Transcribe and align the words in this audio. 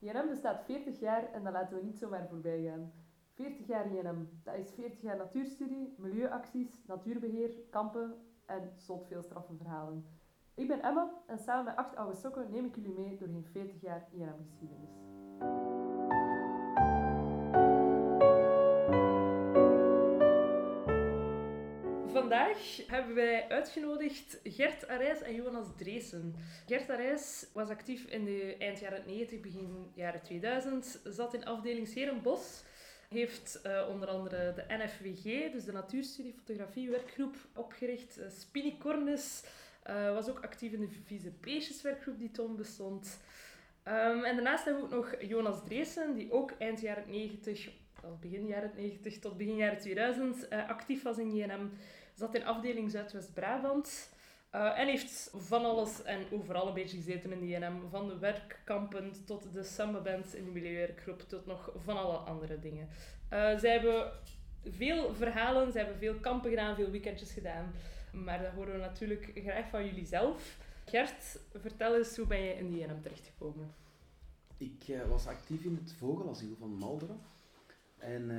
JNM 0.00 0.28
bestaat 0.28 0.64
40 0.64 0.98
jaar 0.98 1.32
en 1.32 1.44
dat 1.44 1.52
laten 1.52 1.76
we 1.76 1.84
niet 1.84 1.98
zomaar 1.98 2.28
voorbij 2.28 2.62
gaan. 2.62 2.92
40 3.32 3.66
jaar 3.66 3.92
JNM, 3.92 4.28
dat 4.42 4.54
is 4.54 4.70
40 4.70 5.00
jaar 5.00 5.16
natuurstudie, 5.16 5.94
milieuacties, 5.98 6.84
natuurbeheer, 6.86 7.50
kampen 7.70 8.14
en 8.46 8.72
zot 8.76 9.06
veel 9.06 9.22
straffe 9.22 9.56
verhalen. 9.56 10.06
Ik 10.54 10.68
ben 10.68 10.82
Emma 10.82 11.10
en 11.26 11.38
samen 11.38 11.64
met 11.64 11.76
acht 11.76 11.96
oude 11.96 12.16
sokken 12.16 12.50
neem 12.50 12.64
ik 12.64 12.74
jullie 12.74 12.94
mee 12.94 13.16
doorheen 13.16 13.44
40 13.44 13.80
jaar 13.80 14.08
JNM-geschiedenis. 14.12 15.07
Vandaag 22.28 22.86
hebben 22.86 23.14
wij 23.14 23.48
uitgenodigd 23.48 24.40
Gert 24.44 24.88
Arijs 24.88 25.20
en 25.22 25.34
Jonas 25.34 25.66
Dreesen. 25.76 26.34
Gert 26.66 26.90
Arijs 26.90 27.46
was 27.52 27.68
actief 27.68 28.04
in 28.04 28.24
de 28.24 28.56
eind 28.58 28.78
jaren 28.78 29.02
90, 29.06 29.40
begin 29.40 29.90
jaren 29.94 30.22
2000. 30.22 31.00
Zat 31.04 31.34
in 31.34 31.44
afdeling 31.44 31.88
Serenbos. 31.88 32.62
Heeft 33.08 33.60
uh, 33.66 33.88
onder 33.88 34.08
andere 34.08 34.52
de 34.54 34.64
NFWG, 34.68 35.52
dus 35.52 35.64
de 35.64 35.72
Natuurstudie 35.72 36.32
Fotografie 36.32 36.90
Werkgroep, 36.90 37.36
opgericht. 37.54 38.18
Uh, 38.18 38.24
Spinicornis 38.28 39.42
uh, 39.90 40.12
was 40.12 40.28
ook 40.28 40.40
actief 40.40 40.72
in 40.72 40.80
de 40.80 40.88
Vieze 41.04 41.32
Beestjes 41.40 41.82
werkgroep 41.82 42.18
die 42.18 42.30
toen 42.30 42.56
bestond. 42.56 43.20
Um, 43.84 44.24
en 44.24 44.34
daarnaast 44.34 44.64
hebben 44.64 44.88
we 44.88 44.96
ook 44.96 45.10
nog 45.10 45.22
Jonas 45.22 45.64
Dreesen, 45.64 46.14
die 46.14 46.32
ook 46.32 46.52
eind 46.58 46.80
jaren 46.80 47.10
90, 47.10 47.68
al 48.02 48.18
begin 48.20 48.46
jaren 48.46 48.70
90 48.76 49.18
tot 49.18 49.36
begin 49.36 49.56
jaren 49.56 49.78
2000, 49.78 50.50
actief 50.50 51.02
was 51.02 51.18
in 51.18 51.36
JNM 51.36 51.70
zat 52.18 52.34
in 52.34 52.46
afdeling 52.46 52.90
Zuidwest-Brabant. 52.90 54.16
Uh, 54.54 54.78
en 54.78 54.86
heeft 54.86 55.30
van 55.34 55.64
alles 55.64 56.02
en 56.02 56.26
overal 56.30 56.68
een 56.68 56.74
beetje 56.74 56.96
gezeten 56.96 57.32
in 57.32 57.40
de 57.40 57.46
INM. 57.46 57.88
Van 57.90 58.08
de 58.08 58.18
werkkampen 58.18 59.12
tot 59.24 59.52
de 59.52 59.62
samba-bands 59.62 60.34
in 60.34 60.44
de 60.44 60.50
milieuwerkgroep 60.50 61.20
tot 61.20 61.46
nog 61.46 61.72
van 61.76 61.98
alle 61.98 62.16
andere 62.16 62.60
dingen. 62.60 62.88
Uh, 63.32 63.58
zij 63.58 63.72
hebben 63.72 64.12
veel 64.64 65.14
verhalen, 65.14 65.72
zij 65.72 65.80
hebben 65.80 65.98
veel 65.98 66.14
kampen 66.14 66.50
gedaan, 66.50 66.74
veel 66.74 66.90
weekendjes 66.90 67.32
gedaan. 67.32 67.72
Maar 68.12 68.42
dat 68.42 68.52
horen 68.52 68.72
we 68.72 68.78
natuurlijk 68.78 69.30
graag 69.34 69.68
van 69.68 69.86
jullie 69.86 70.06
zelf. 70.06 70.56
Gert, 70.84 71.38
vertel 71.54 71.96
eens, 71.96 72.16
hoe 72.16 72.26
ben 72.26 72.40
je 72.40 72.54
in 72.54 72.70
de 72.70 72.78
INM 72.78 73.02
terechtgekomen? 73.02 73.74
Ik 74.56 74.88
uh, 74.88 75.02
was 75.08 75.26
actief 75.26 75.64
in 75.64 75.78
het 75.82 75.92
vogelasiel 75.92 76.56
van 76.58 76.70
Malderen. 76.70 77.20
En 77.98 78.30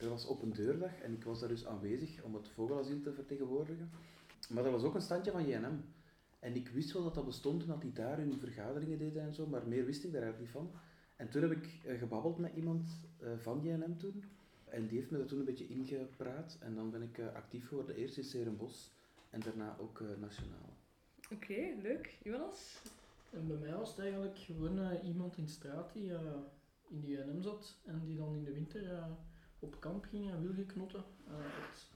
er 0.00 0.08
was 0.08 0.26
open 0.26 0.52
deurdag 0.52 1.00
en 1.00 1.12
ik 1.12 1.24
was 1.24 1.40
daar 1.40 1.48
dus 1.48 1.66
aanwezig 1.66 2.22
om 2.22 2.34
het 2.34 2.48
vogelasiel 2.48 3.00
te 3.00 3.12
vertegenwoordigen. 3.12 3.90
Maar 4.48 4.64
er 4.64 4.70
was 4.70 4.82
ook 4.82 4.94
een 4.94 5.00
standje 5.00 5.30
van 5.30 5.48
JNM. 5.48 5.84
En 6.38 6.54
ik 6.56 6.68
wist 6.68 6.92
wel 6.92 7.02
dat 7.02 7.14
dat 7.14 7.24
bestond 7.24 7.62
en 7.62 7.68
dat 7.68 7.80
die 7.80 7.92
daar 7.92 8.16
hun 8.18 8.38
vergaderingen 8.38 8.98
deden 8.98 9.22
en 9.22 9.34
zo, 9.34 9.46
maar 9.46 9.68
meer 9.68 9.84
wist 9.84 10.04
ik 10.04 10.12
daar 10.12 10.22
eigenlijk 10.22 10.52
niet 10.52 10.62
van. 10.62 10.80
En 11.16 11.28
toen 11.28 11.42
heb 11.42 11.50
ik 11.50 11.80
eh, 11.84 11.98
gebabbeld 11.98 12.38
met 12.38 12.54
iemand 12.54 12.90
eh, 13.18 13.28
van 13.38 13.62
JNM 13.62 13.98
toen. 13.98 14.24
En 14.64 14.86
die 14.86 14.98
heeft 14.98 15.10
me 15.10 15.18
daar 15.18 15.26
toen 15.26 15.38
een 15.38 15.44
beetje 15.44 15.68
ingepraat. 15.68 16.58
En 16.60 16.74
dan 16.74 16.90
ben 16.90 17.02
ik 17.02 17.18
eh, 17.18 17.34
actief 17.34 17.68
geworden, 17.68 17.96
eerst 17.96 18.16
in 18.16 18.24
Serenbos 18.24 18.92
en 19.30 19.40
daarna 19.40 19.76
ook 19.80 20.02
nationaal. 20.20 20.76
Oké, 21.32 21.74
leuk. 21.82 22.18
Jonas? 22.22 22.82
En 23.30 23.46
bij 23.46 23.56
mij 23.56 23.74
was 23.74 23.90
het 23.90 23.98
eigenlijk 23.98 24.38
gewoon 24.38 25.00
iemand 25.04 25.36
in 25.36 25.44
de 25.44 25.50
straat 25.50 25.92
die 25.92 26.10
in 26.88 27.00
de 27.00 27.06
JNM 27.06 27.42
zat 27.42 27.76
en 27.84 28.02
die 28.04 28.16
dan 28.16 28.34
in 28.34 28.44
de 28.44 28.52
winter 28.52 29.06
op 29.64 29.80
kamp 29.80 30.04
gingen 30.04 30.66
knotten. 30.66 31.04
Uh, 31.28 31.34
het, 31.36 31.92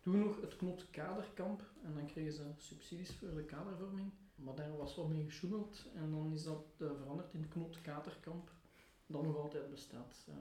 toen 0.00 0.18
nog 0.18 0.40
het 0.40 0.56
knot 0.56 0.90
kaderkamp 0.90 1.62
en 1.84 1.94
dan 1.94 2.06
kregen 2.06 2.32
ze 2.32 2.52
subsidies 2.56 3.14
voor 3.14 3.34
de 3.34 3.44
kadervorming. 3.44 4.10
Maar 4.34 4.54
daar 4.54 4.76
was 4.76 4.96
wel 4.96 5.08
mee 5.08 5.24
gesjoemeld 5.24 5.86
en 5.94 6.10
dan 6.10 6.32
is 6.32 6.42
dat 6.44 6.64
uh, 6.78 6.90
veranderd 6.96 7.34
in 7.34 7.48
knot 7.48 7.80
kaderkamp, 7.80 8.50
dat 9.06 9.22
nog 9.22 9.36
altijd 9.36 9.70
bestaat 9.70 10.26
uh, 10.28 10.34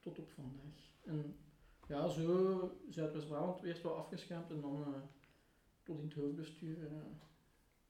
tot 0.00 0.18
op 0.18 0.30
vandaag. 0.30 0.92
En 1.04 1.36
ja, 1.86 2.08
zo 2.08 2.80
Zuidwest-Brabant 2.88 3.60
werd 3.60 3.82
wel 3.82 3.96
afgeschaamd 3.96 4.50
en 4.50 4.60
dan 4.60 4.94
tot 5.82 5.98
in 5.98 6.04
het 6.04 6.14
hoofdbestuur. 6.14 6.76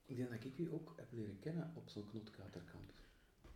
ik 0.04 0.16
denk 0.16 0.30
dat 0.30 0.44
ik 0.44 0.58
u 0.58 0.72
ook 0.72 0.92
heb 0.96 1.12
leren 1.12 1.38
kennen 1.38 1.72
op 1.74 1.88
zo'n 1.88 2.08
knotkaderkamp. 2.10 2.92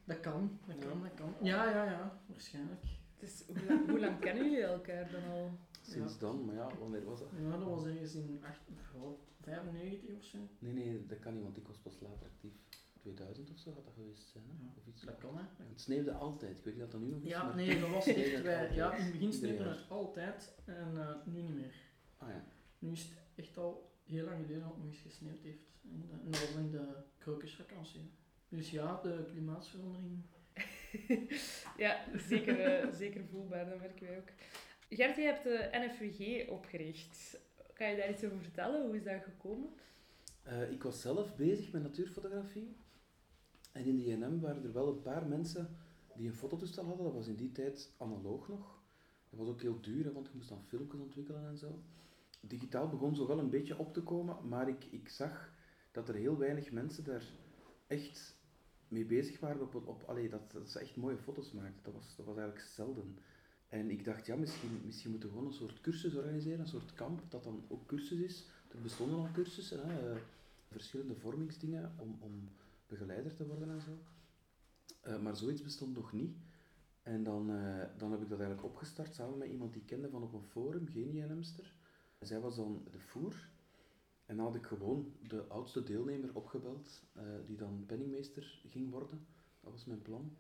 Dat 0.05 0.21
kan, 0.21 0.59
dat 0.67 0.79
kan, 0.79 1.03
dat 1.03 1.15
kan. 1.15 1.35
Ja, 1.41 1.71
ja, 1.71 1.85
ja, 1.85 2.21
waarschijnlijk. 2.27 2.85
Dus 3.25 3.45
hoe, 3.47 3.67
lang, 3.69 3.89
hoe 3.89 4.01
lang 4.01 4.19
kennen 4.19 4.51
jullie 4.51 4.65
elkaar 4.65 5.11
dan 5.11 5.31
al? 5.31 5.51
Sinds 5.81 6.19
dan, 6.19 6.45
maar 6.45 6.55
ja, 6.55 6.69
wanneer 6.79 7.05
was 7.05 7.19
dat? 7.19 7.29
Ja, 7.43 7.57
dat 7.57 7.69
was 7.69 7.85
ergens 7.85 8.15
in 8.15 8.41
95 9.41 10.17
of 10.17 10.25
zo. 10.25 10.39
Nee, 10.59 10.73
nee, 10.73 11.07
dat 11.07 11.19
kan 11.19 11.35
niet, 11.35 11.43
want 11.43 11.57
ik 11.57 11.67
was 11.67 11.79
pas 11.79 12.01
later 12.01 12.27
actief. 12.27 12.53
2000 13.01 13.51
of 13.51 13.59
zo 13.59 13.73
had 13.73 13.85
dat 13.85 13.95
geweest 13.95 14.29
zijn, 14.29 14.45
hè? 14.49 14.67
Of 14.79 14.87
iets 14.87 15.03
dat 15.03 15.19
kan, 15.19 15.37
hè? 15.37 15.43
Het 15.69 15.81
sneeuwde 15.81 16.13
altijd, 16.13 16.59
ik 16.59 16.65
weet 16.65 16.75
niet 16.75 16.83
dat 16.83 16.93
dat 16.93 17.01
nu 17.01 17.09
nog 17.09 17.23
is. 17.23 17.29
Ja, 17.29 17.55
nee, 17.55 17.81
dat 17.81 17.91
was 17.91 18.07
echt, 18.15 18.43
wij, 18.43 18.75
ja, 18.75 18.95
in 18.95 19.03
het 19.03 19.13
begin 19.13 19.33
sneeuwde 19.33 19.65
het 19.65 19.91
altijd 19.91 20.55
en 20.65 20.93
uh, 20.95 21.11
nu 21.25 21.43
niet 21.43 21.55
meer. 21.55 21.75
Ah 22.17 22.29
ja. 22.29 22.45
Nu 22.79 22.91
is 22.91 23.03
het 23.03 23.13
echt 23.35 23.57
al 23.57 23.93
heel 24.05 24.25
lang 24.25 24.37
geleden 24.37 24.61
dat 24.61 24.71
het 24.71 24.79
nog 24.79 24.87
eens 24.87 25.03
gesneeuwd 25.03 25.43
heeft. 25.43 25.65
En, 25.83 26.09
en 26.25 26.31
dat 26.31 26.41
was 26.41 26.63
in 26.63 26.71
de 26.71 27.03
krokusvakantie. 27.19 28.11
Dus 28.49 28.71
ja, 28.71 29.01
de 29.03 29.25
klimaatsverandering 29.31 30.23
ja, 31.85 32.05
zeker, 32.29 32.85
uh, 32.85 32.93
zeker 32.93 33.25
voelbaar, 33.31 33.69
dat 33.69 33.79
merken 33.79 34.07
wij 34.07 34.19
ook. 34.19 34.29
Gert, 34.89 35.17
je 35.17 35.23
hebt 35.23 35.43
de 35.43 35.69
NFWG 35.73 36.49
opgericht. 36.49 37.39
Kan 37.75 37.91
je 37.91 37.97
daar 37.97 38.11
iets 38.11 38.25
over 38.25 38.39
vertellen? 38.39 38.87
Hoe 38.87 38.97
is 38.97 39.05
dat 39.05 39.23
gekomen? 39.23 39.69
Uh, 40.47 40.71
ik 40.71 40.83
was 40.83 41.01
zelf 41.01 41.37
bezig 41.37 41.73
met 41.73 41.83
natuurfotografie. 41.83 42.77
En 43.73 43.85
in 43.85 43.97
de 43.97 44.05
INM 44.05 44.41
waren 44.41 44.65
er 44.65 44.73
wel 44.73 44.89
een 44.89 45.03
paar 45.03 45.27
mensen 45.27 45.77
die 46.15 46.29
een 46.29 46.35
fototoestel 46.35 46.85
hadden. 46.85 47.05
Dat 47.05 47.15
was 47.15 47.27
in 47.27 47.35
die 47.35 47.53
tijd 47.53 47.93
analoog 47.99 48.49
nog. 48.49 48.83
Dat 49.31 49.39
was 49.39 49.49
ook 49.49 49.63
heel 49.63 49.81
duur, 49.81 50.13
want 50.13 50.27
je 50.27 50.33
moest 50.35 50.49
dan 50.49 50.65
filmpjes 50.65 51.01
ontwikkelen 51.01 51.49
en 51.49 51.57
zo. 51.57 51.83
Digitaal 52.41 52.89
begon 52.89 53.17
zo 53.17 53.27
wel 53.27 53.39
een 53.39 53.51
beetje 53.51 53.79
op 53.79 53.95
te 53.95 54.03
komen, 54.03 54.49
maar 54.49 54.69
ik, 54.69 54.85
ik 54.91 55.09
zag 55.09 55.53
dat 55.93 56.09
er 56.09 56.15
heel 56.15 56.39
weinig 56.39 56.71
mensen 56.71 57.05
daar 57.05 57.25
echt 57.87 58.37
mee 58.95 59.05
bezig 59.05 59.41
waren 59.41 59.61
op, 59.61 59.75
op 59.75 60.03
allee, 60.07 60.29
dat, 60.29 60.53
dat 60.53 60.71
ze 60.71 60.79
echt 60.79 60.97
mooie 60.97 61.19
foto's 61.19 61.53
maakten. 61.53 61.83
Dat 61.83 61.93
was, 61.93 62.17
dat 62.17 62.27
was 62.27 62.37
eigenlijk 62.37 62.67
zelden. 62.67 63.19
En 63.69 63.91
ik 63.91 64.05
dacht, 64.05 64.27
ja, 64.27 64.37
misschien, 64.37 64.81
misschien 64.85 65.11
moeten 65.11 65.29
we 65.29 65.35
gewoon 65.35 65.51
een 65.51 65.59
soort 65.59 65.81
cursus 65.81 66.15
organiseren, 66.15 66.61
een 66.61 66.67
soort 66.67 66.95
kamp, 66.95 67.21
dat 67.29 67.45
dan 67.45 67.65
ook 67.69 67.87
cursus 67.87 68.19
is. 68.19 68.47
Er 68.69 68.81
bestonden 68.81 69.19
al 69.19 69.29
cursussen, 69.33 69.89
hè, 69.89 70.11
eh, 70.11 70.21
verschillende 70.71 71.15
vormingsdingen 71.15 71.95
om, 71.99 72.19
om 72.21 72.49
begeleider 72.87 73.35
te 73.35 73.47
worden 73.47 73.71
en 73.71 73.81
zo. 73.81 73.99
Uh, 75.07 75.21
maar 75.21 75.37
zoiets 75.37 75.63
bestond 75.63 75.95
nog 75.95 76.13
niet. 76.13 76.37
En 77.03 77.23
dan, 77.23 77.51
uh, 77.51 77.85
dan 77.97 78.11
heb 78.11 78.23
ik 78.23 78.29
dat 78.29 78.39
eigenlijk 78.39 78.69
opgestart 78.69 79.15
samen 79.15 79.39
met 79.39 79.49
iemand 79.49 79.73
die 79.73 79.85
kende 79.85 80.11
van 80.11 80.23
op 80.23 80.33
een 80.33 80.43
forum, 80.43 80.89
geen 80.89 81.13
JNMster. 81.13 81.75
Zij 82.21 82.41
was 82.41 82.57
dan 82.57 82.87
de 82.91 82.99
voer 82.99 83.49
en 84.27 84.37
dan 84.37 84.45
had 84.47 84.55
ik 84.55 84.67
gewoon 84.67 85.13
de 85.29 85.47
oudste 85.49 85.83
deelnemer 85.83 86.31
opgebeld, 86.33 87.03
uh, 87.17 87.23
die 87.47 87.57
dan 87.57 87.85
penningmeester 87.87 88.61
ging 88.71 88.91
worden. 88.91 89.27
Dat 89.61 89.73
was 89.73 89.85
mijn 89.85 90.03
plan. 90.03 90.37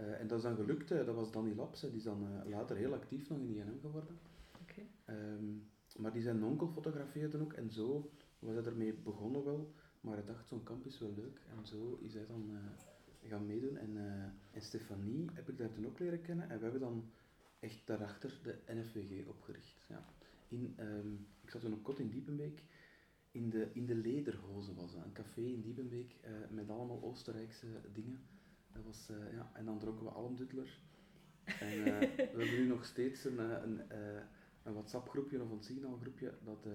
Uh, 0.00 0.20
en 0.20 0.26
dat 0.26 0.38
is 0.38 0.44
dan 0.44 0.56
gelukt, 0.56 0.90
uh, 0.90 1.06
dat 1.06 1.14
was 1.14 1.32
Danny 1.32 1.54
Laps, 1.54 1.80
die 1.80 1.90
is 1.90 2.02
dan 2.02 2.48
later 2.48 2.76
heel 2.76 2.94
actief 2.94 3.28
nog 3.28 3.38
in 3.38 3.54
INM 3.54 3.80
geworden. 3.80 4.18
Okay. 4.62 5.16
Um, 5.16 5.70
maar 5.96 6.12
die 6.12 6.22
zijn 6.22 6.44
onkel 6.44 6.68
fotografeerde 6.68 7.40
ook 7.40 7.52
en 7.52 7.70
zo 7.70 8.10
was 8.38 8.54
hij 8.54 8.64
ermee 8.64 8.94
begonnen 8.94 9.44
wel. 9.44 9.72
Maar 10.00 10.14
hij 10.14 10.24
dacht, 10.24 10.48
zo'n 10.48 10.62
kamp 10.62 10.86
is 10.86 10.98
wel 10.98 11.14
leuk. 11.16 11.40
En 11.56 11.66
zo 11.66 11.98
is 12.00 12.14
hij 12.14 12.26
dan 12.26 12.58
gaan 13.22 13.46
meedoen. 13.46 13.76
En, 13.76 13.96
en 14.50 14.62
Stefanie 14.62 15.28
heb 15.32 15.48
ik 15.48 15.58
daar 15.58 15.72
toen 15.72 15.86
ook 15.86 15.98
leren 15.98 16.22
kennen. 16.22 16.50
En 16.50 16.56
we 16.56 16.62
hebben 16.62 16.80
dan 16.80 17.10
echt 17.60 17.86
daarachter 17.86 18.40
de 18.42 18.58
NFWG 18.66 19.26
opgericht. 19.26 19.84
Ja. 19.88 20.04
In, 20.48 20.74
um, 20.78 21.26
ik 21.40 21.50
zat 21.50 21.60
toen 21.60 21.72
op 21.72 21.82
Kot 21.82 21.98
in 21.98 22.08
Diepenbeek 22.08 22.62
in 23.34 23.50
de, 23.50 23.68
in 23.72 23.86
de 23.86 23.94
Lederhozen 23.94 24.74
was 24.74 24.92
dat. 24.92 25.04
Een 25.04 25.12
café 25.12 25.40
in 25.40 25.60
Diepenbeek 25.60 26.16
uh, 26.24 26.30
met 26.50 26.70
allemaal 26.70 27.02
Oostenrijkse 27.02 27.66
dingen. 27.92 28.20
Dat 28.72 28.84
was, 28.84 29.08
uh, 29.10 29.32
ja, 29.32 29.50
en 29.54 29.64
dan 29.64 29.78
dronken 29.78 30.04
we 30.04 30.10
Almdutler. 30.10 30.80
En 31.44 31.78
uh, 31.78 31.84
we 32.16 32.34
hebben 32.36 32.58
nu 32.58 32.66
nog 32.66 32.84
steeds 32.84 33.24
een, 33.24 33.38
een, 33.38 33.82
een 34.62 34.72
WhatsApp-groepje 34.72 35.42
of 35.42 35.50
een 35.50 35.62
signalgroepje 35.62 36.34
dat 36.44 36.66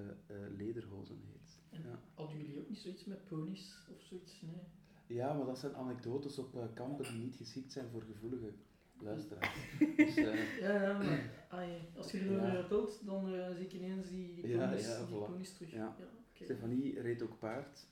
Lederhozen 0.58 1.20
heet. 1.32 1.60
Ja. 1.70 2.00
Hadden 2.14 2.38
jullie 2.38 2.60
ook 2.60 2.70
niet 2.70 2.78
zoiets 2.78 3.06
met 3.06 3.26
ponies 3.26 3.88
of 3.92 4.02
zoiets? 4.02 4.42
Nee. 4.42 5.18
Ja, 5.18 5.34
maar 5.34 5.46
dat 5.46 5.60
zijn 5.60 5.76
anekdotes 5.76 6.38
op 6.38 6.70
kampen 6.74 7.12
die 7.12 7.22
niet 7.22 7.36
geschikt 7.36 7.72
zijn 7.72 7.90
voor 7.90 8.02
gevoelige 8.02 8.54
luisteraars. 9.00 9.56
dus, 9.96 10.16
ja, 10.16 10.34
ja, 10.60 10.98
maar 10.98 11.32
als 11.98 12.12
je 12.12 12.20
erover 12.20 12.48
ja. 12.48 12.56
vertelt, 12.56 13.06
dan 13.06 13.26
zie 13.56 13.66
ik 13.66 13.74
ineens 13.74 14.10
die, 14.10 14.42
ponies, 14.42 14.86
ja, 14.86 14.98
ja, 14.98 15.06
die 15.06 15.18
ponies 15.18 15.54
terug. 15.54 15.72
Ja. 15.72 15.96
Stefanie 16.44 17.02
reed 17.02 17.22
ook 17.22 17.40
paard, 17.40 17.88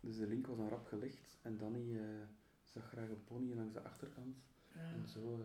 dus 0.00 0.16
de 0.16 0.26
link 0.26 0.46
was 0.46 0.58
aan 0.58 0.68
rap 0.68 0.86
gelegd. 0.86 1.38
En 1.42 1.58
Danny 1.58 1.90
uh, 1.90 2.02
zag 2.64 2.88
graag 2.88 3.08
een 3.08 3.24
pony 3.24 3.54
langs 3.54 3.72
de 3.72 3.80
achterkant. 3.80 4.36
Ja. 4.74 4.80
En 4.80 5.08
zo... 5.08 5.38
Uh, 5.38 5.44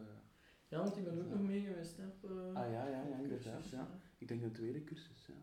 ja, 0.67 0.77
want 0.83 0.97
ik 0.97 1.03
ben 1.03 1.19
ook 1.19 1.29
nog 1.29 1.41
mee 1.41 1.61
geweest. 1.61 1.97
Hè, 1.97 2.07
op, 2.07 2.29
uh, 2.31 2.55
ah 2.55 2.71
ja, 2.71 2.87
ja, 2.87 3.03
ja 3.07 3.17
inderdaad. 3.17 3.69
Ja. 3.69 3.87
Ik 4.17 4.27
denk 4.27 4.41
een 4.41 4.51
tweede 4.51 4.83
cursus, 4.83 5.25
ja. 5.25 5.33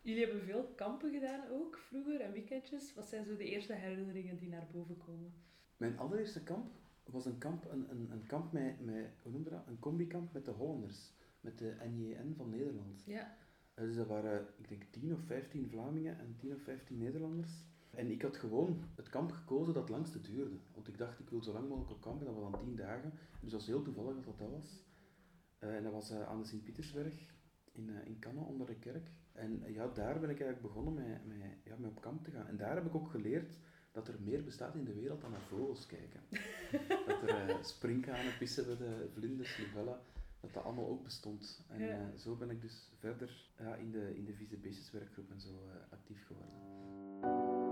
Jullie 0.00 0.24
hebben 0.24 0.42
veel 0.42 0.64
kampen 0.64 1.12
gedaan 1.12 1.48
ook, 1.50 1.78
vroeger, 1.78 2.20
en 2.20 2.32
weekendjes. 2.32 2.94
Wat 2.94 3.08
zijn 3.08 3.24
zo 3.24 3.36
de 3.36 3.44
eerste 3.44 3.74
herinneringen 3.74 4.38
die 4.38 4.48
naar 4.48 4.66
boven 4.72 4.96
komen? 4.96 5.32
Mijn 5.76 5.98
allereerste 5.98 6.42
kamp 6.42 6.72
was 7.04 7.24
een 7.24 7.38
kamp, 7.38 7.70
een, 7.70 7.90
een, 7.90 8.10
een 8.10 8.26
kamp 8.26 8.52
met, 8.52 8.84
met, 8.84 9.10
hoe 9.22 9.42
dat? 9.42 9.66
Een 9.66 9.78
combikamp 9.78 10.32
met 10.32 10.44
de 10.44 10.50
Hollanders. 10.50 11.12
Met 11.40 11.58
de 11.58 11.76
NJN 11.84 12.34
van 12.36 12.50
Nederland. 12.50 13.02
Ja. 13.06 13.36
Dus 13.74 13.96
dat 13.96 14.06
waren, 14.06 14.46
ik 14.56 14.68
denk, 14.68 14.84
10 14.90 15.12
of 15.12 15.20
15 15.20 15.68
Vlamingen 15.68 16.18
en 16.18 16.36
10 16.36 16.54
of 16.54 16.62
15 16.62 16.98
Nederlanders. 16.98 17.52
En 17.90 18.10
ik 18.10 18.22
had 18.22 18.36
gewoon 18.36 18.84
het 18.94 19.08
kamp 19.08 19.32
gekozen 19.32 19.74
dat 19.74 19.82
het 19.82 19.92
langste 19.92 20.20
duurde. 20.20 20.56
Want 20.74 20.88
ik 20.88 20.98
dacht, 20.98 21.18
ik 21.18 21.30
wil 21.30 21.42
zo 21.42 21.52
lang 21.52 21.68
mogelijk 21.68 21.90
op 21.90 22.00
kamp 22.00 22.20
en 22.20 22.26
dat 22.26 22.34
was 22.34 22.50
dan 22.50 22.60
10 22.60 22.76
dagen. 22.76 23.10
Dus 23.10 23.50
dat 23.50 23.60
was 23.60 23.66
heel 23.66 23.82
toevallig 23.82 24.14
dat 24.14 24.24
dat 24.24 24.38
dat 24.38 24.50
was. 24.50 24.84
Eh, 25.58 25.76
en 25.76 25.82
dat 25.82 25.92
was 25.92 26.10
eh, 26.10 26.28
aan 26.28 26.40
de 26.40 26.46
Sint-Pietersberg 26.46 27.14
in, 27.72 27.90
eh 27.90 28.06
in 28.06 28.18
Cannes, 28.18 28.46
onder 28.46 28.66
de 28.66 28.78
kerk. 28.78 29.10
En 29.32 29.62
ja, 29.66 29.86
daar 29.86 30.20
ben 30.20 30.30
ik 30.30 30.40
eigenlijk 30.40 30.60
begonnen 30.62 30.94
met, 30.94 31.26
met, 31.26 31.36
ja, 31.64 31.76
met 31.78 31.90
op 31.90 32.00
kamp 32.00 32.24
te 32.24 32.30
gaan. 32.30 32.46
En 32.46 32.56
daar 32.56 32.74
heb 32.74 32.86
ik 32.86 32.94
ook 32.94 33.10
geleerd 33.10 33.58
dat 33.92 34.08
er 34.08 34.20
meer 34.20 34.44
bestaat 34.44 34.74
in 34.74 34.84
de 34.84 34.94
wereld 34.94 35.20
dan 35.20 35.30
naar 35.30 35.40
vogels 35.40 35.86
kijken. 35.86 36.20
dat 37.06 37.22
er 37.22 37.48
eh, 37.48 37.62
sprinkhanen, 37.62 38.38
pissen, 38.38 38.78
vlinders, 39.12 39.56
libellen, 39.56 40.00
dat 40.42 40.52
dat 40.54 40.64
allemaal 40.64 40.88
ook 40.88 41.02
bestond. 41.02 41.64
En 41.68 41.80
Ja. 41.80 41.88
eh, 41.88 42.16
zo 42.18 42.36
ben 42.36 42.50
ik 42.50 42.60
dus 42.60 42.90
verder 42.98 43.50
ja, 43.58 43.74
in 43.74 43.90
de, 43.90 44.16
in 44.16 44.24
de 44.24 44.34
vieze 44.34 44.56
beestjeswerkgroep 44.56 45.30
en 45.30 45.40
zo 45.40 45.48
eh, 45.48 45.92
actief 45.92 46.26
geworden. 46.26 47.62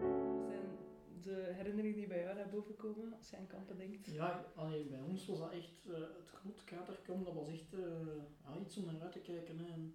Wat 0.00 0.46
zijn 0.46 0.68
de 1.22 1.52
herinneringen 1.54 1.96
die 1.96 2.06
bij 2.06 2.22
jou 2.22 2.34
naar 2.36 2.48
boven 2.48 2.76
komen 2.76 3.12
als 3.18 3.30
je 3.30 3.36
aan 3.36 3.46
kampen 3.46 3.76
denkt? 3.78 4.06
Ja, 4.06 4.44
allee, 4.54 4.84
bij 4.84 5.00
ons 5.00 5.26
was 5.26 5.38
dat 5.38 5.52
echt, 5.52 5.86
eh, 5.86 5.94
het 6.00 6.30
grotkaterkamp, 6.30 7.24
dat 7.24 7.34
was 7.34 7.48
echt 7.48 7.72
eh, 7.74 7.80
ja, 8.44 8.56
iets 8.60 8.76
om 8.76 8.84
naar 8.84 9.00
uit 9.02 9.12
te 9.12 9.18
kijken. 9.20 9.58
Hè. 9.58 9.72
En 9.72 9.94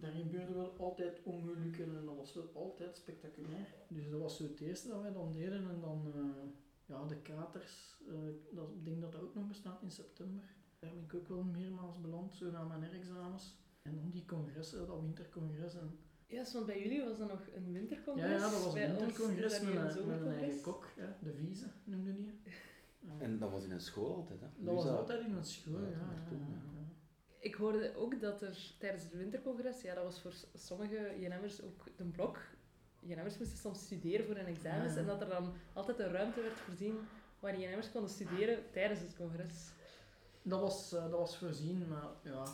daar 0.00 0.12
gebeurden 0.12 0.56
wel 0.56 0.76
altijd 0.78 1.22
ongelukken 1.22 1.96
en 1.96 2.04
dat 2.04 2.16
was 2.16 2.34
wel 2.34 2.50
altijd 2.54 2.96
spectaculair. 2.96 3.66
Dus 3.88 4.10
dat 4.10 4.20
was 4.20 4.36
zo 4.36 4.42
het 4.42 4.60
eerste 4.60 4.88
dat 4.88 5.02
wij 5.02 5.12
dan 5.12 5.32
deden. 5.32 5.70
En 5.70 5.80
dan 5.80 6.12
eh, 6.14 6.48
ja, 6.86 7.04
de 7.06 7.16
katers, 7.16 7.96
eh, 8.08 8.14
dat, 8.52 8.68
ik 8.70 8.84
denk 8.84 9.00
dat 9.00 9.12
dat 9.12 9.20
ook 9.22 9.34
nog 9.34 9.46
bestaat 9.48 9.82
in 9.82 9.90
september. 9.90 10.44
Daar 10.78 10.90
ben 10.90 11.02
ik 11.02 11.14
ook 11.14 11.28
wel 11.28 11.42
meermaals 11.42 12.00
beland, 12.00 12.34
zo 12.36 12.50
na 12.50 12.64
mijn 12.64 12.82
examens. 12.82 13.56
En 13.82 13.94
dan 13.96 14.10
die 14.10 14.24
congressen, 14.24 14.86
dat 14.86 15.00
wintercongres. 15.00 15.74
En, 15.74 15.98
Ja, 16.26 16.44
want 16.52 16.66
bij 16.66 16.82
jullie 16.82 17.04
was 17.04 17.18
dat 17.18 17.28
nog 17.28 17.46
een 17.54 17.72
wintercongres. 17.72 18.30
ja, 18.30 18.36
ja, 18.36 18.50
dat 18.50 18.64
was 18.64 18.72
Bij 18.72 18.88
een 18.90 18.96
wintercongres 18.96 19.60
met, 19.60 19.74
een, 19.74 19.74
met 19.74 19.76
een 19.76 19.92
eigen 19.96 20.02
zomercongres. 20.02 20.60
kok, 20.60 20.88
ja, 20.96 21.16
de 21.22 21.32
Vieze 21.34 21.66
noemde 21.84 22.14
die. 22.14 22.40
Eh, 22.44 23.22
En 23.26 23.38
dat 23.38 23.50
was 23.50 23.64
in 23.64 23.70
een 23.70 23.80
school 23.80 24.14
altijd, 24.14 24.40
hè? 24.40 24.46
Dat 24.56 24.74
was 24.74 24.86
altijd 24.86 25.20
in 25.26 25.32
een 25.32 25.44
school, 25.44 25.80
Ja, 25.80 25.88
ja. 25.88 26.06
Ik 27.40 27.54
hoorde 27.54 27.92
ook 27.96 28.20
dat 28.20 28.42
er 28.42 28.58
tijdens 28.78 29.02
het 29.02 29.12
wintercongres, 29.14 29.80
ja, 29.82 29.94
dat 29.94 30.04
was 30.04 30.20
voor 30.20 30.32
sommige 30.54 31.14
JNM'ers 31.18 31.62
ook 31.62 31.84
een 31.96 32.10
blok. 32.10 32.38
JNM'ers 33.00 33.38
moesten 33.38 33.58
soms 33.58 33.80
studeren 33.80 34.26
voor 34.26 34.34
hun 34.36 34.46
examens 34.46 34.94
Ja. 34.94 35.00
en 35.00 35.06
dat 35.06 35.20
er 35.20 35.28
dan 35.28 35.52
altijd 35.72 35.98
een 35.98 36.12
ruimte 36.12 36.40
werd 36.42 36.58
voorzien 36.60 36.98
waar 37.40 37.58
JNM'ers 37.60 37.90
konden 37.90 38.10
studeren 38.10 38.58
tijdens 38.70 39.00
het 39.00 39.16
congres. 39.16 39.70
Dat 40.42 40.60
was, 40.60 40.92
eh, 40.92 41.00
dat 41.02 41.18
was 41.18 41.36
voorzien, 41.38 41.88
maar 41.88 42.04
ja. 42.22 42.44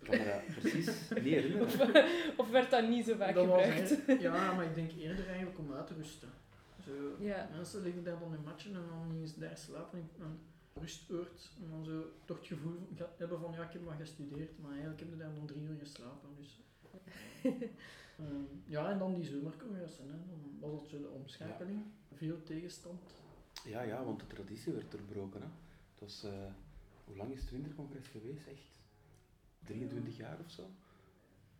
Ik 0.00 0.08
kan 0.10 0.18
me 0.18 0.24
dat 0.24 0.60
precies 0.60 1.08
niet 1.08 1.18
herinneren. 1.24 1.66
Of, 1.66 1.80
of 2.40 2.50
werd 2.50 2.70
dat 2.70 2.88
niet 2.88 3.06
zo 3.06 3.16
vaak 3.16 3.34
dat 3.34 3.46
was 3.46 3.62
gebruikt? 3.62 3.98
ja, 4.22 4.52
maar 4.52 4.64
ik 4.64 4.74
denk 4.74 4.92
eerder 4.92 5.26
eigenlijk 5.26 5.58
om 5.58 5.72
uit 5.74 5.86
te 5.86 5.94
rusten. 5.94 6.28
Zo, 6.84 6.92
Ja. 7.18 7.48
Mensen 7.56 7.82
liggen 7.82 8.04
daar 8.04 8.18
dan 8.18 8.34
in 8.34 8.42
matchen 8.44 8.74
en 8.74 8.82
dan 8.88 9.10
gingen 9.10 9.28
ze 9.28 9.38
daar 9.40 9.56
slapen 9.56 10.10
een 10.20 10.38
rustoord. 10.74 11.50
En 11.62 11.70
dan 11.70 11.84
zo 11.84 12.02
toch 12.24 12.38
het 12.38 12.46
gevoel 12.46 12.76
ge- 12.94 13.08
hebben 13.16 13.40
van 13.40 13.52
ja, 13.52 13.64
ik 13.64 13.72
heb 13.72 13.84
wat 13.84 13.94
gestudeerd, 13.98 14.58
maar 14.58 14.70
eigenlijk 14.70 15.00
heb 15.00 15.10
je 15.10 15.16
daar 15.16 15.34
dan 15.34 15.46
drie 15.46 15.62
uur 15.62 15.78
geslapen. 15.78 16.28
Dus. 16.36 16.60
Ehm, 18.18 18.44
ja, 18.66 18.90
en 18.90 18.98
dan 18.98 19.14
die 19.14 19.24
zomercongressen. 19.24 20.04
Hè. 20.06 20.16
Dan 20.60 20.70
was 20.70 20.80
dat 20.80 20.88
zo 20.90 20.98
de 21.00 21.08
omschakeling. 21.08 21.82
Veel 22.14 22.42
tegenstand. 22.42 23.00
Ja, 23.64 23.82
ja, 23.82 24.04
want 24.04 24.20
de 24.20 24.26
traditie 24.26 24.72
werd 24.72 24.90
doorbroken. 24.90 25.40
Hè. 25.40 25.46
Het 25.90 25.98
was, 26.00 26.24
eh, 26.24 26.52
hoe 27.04 27.16
lang 27.16 27.32
is 27.32 27.40
het 27.40 27.50
wintercongres 27.50 28.06
geweest? 28.08 28.46
Echt 28.46 28.78
23 29.64 30.16
jaar 30.16 30.38
of 30.40 30.50
zo. 30.50 30.70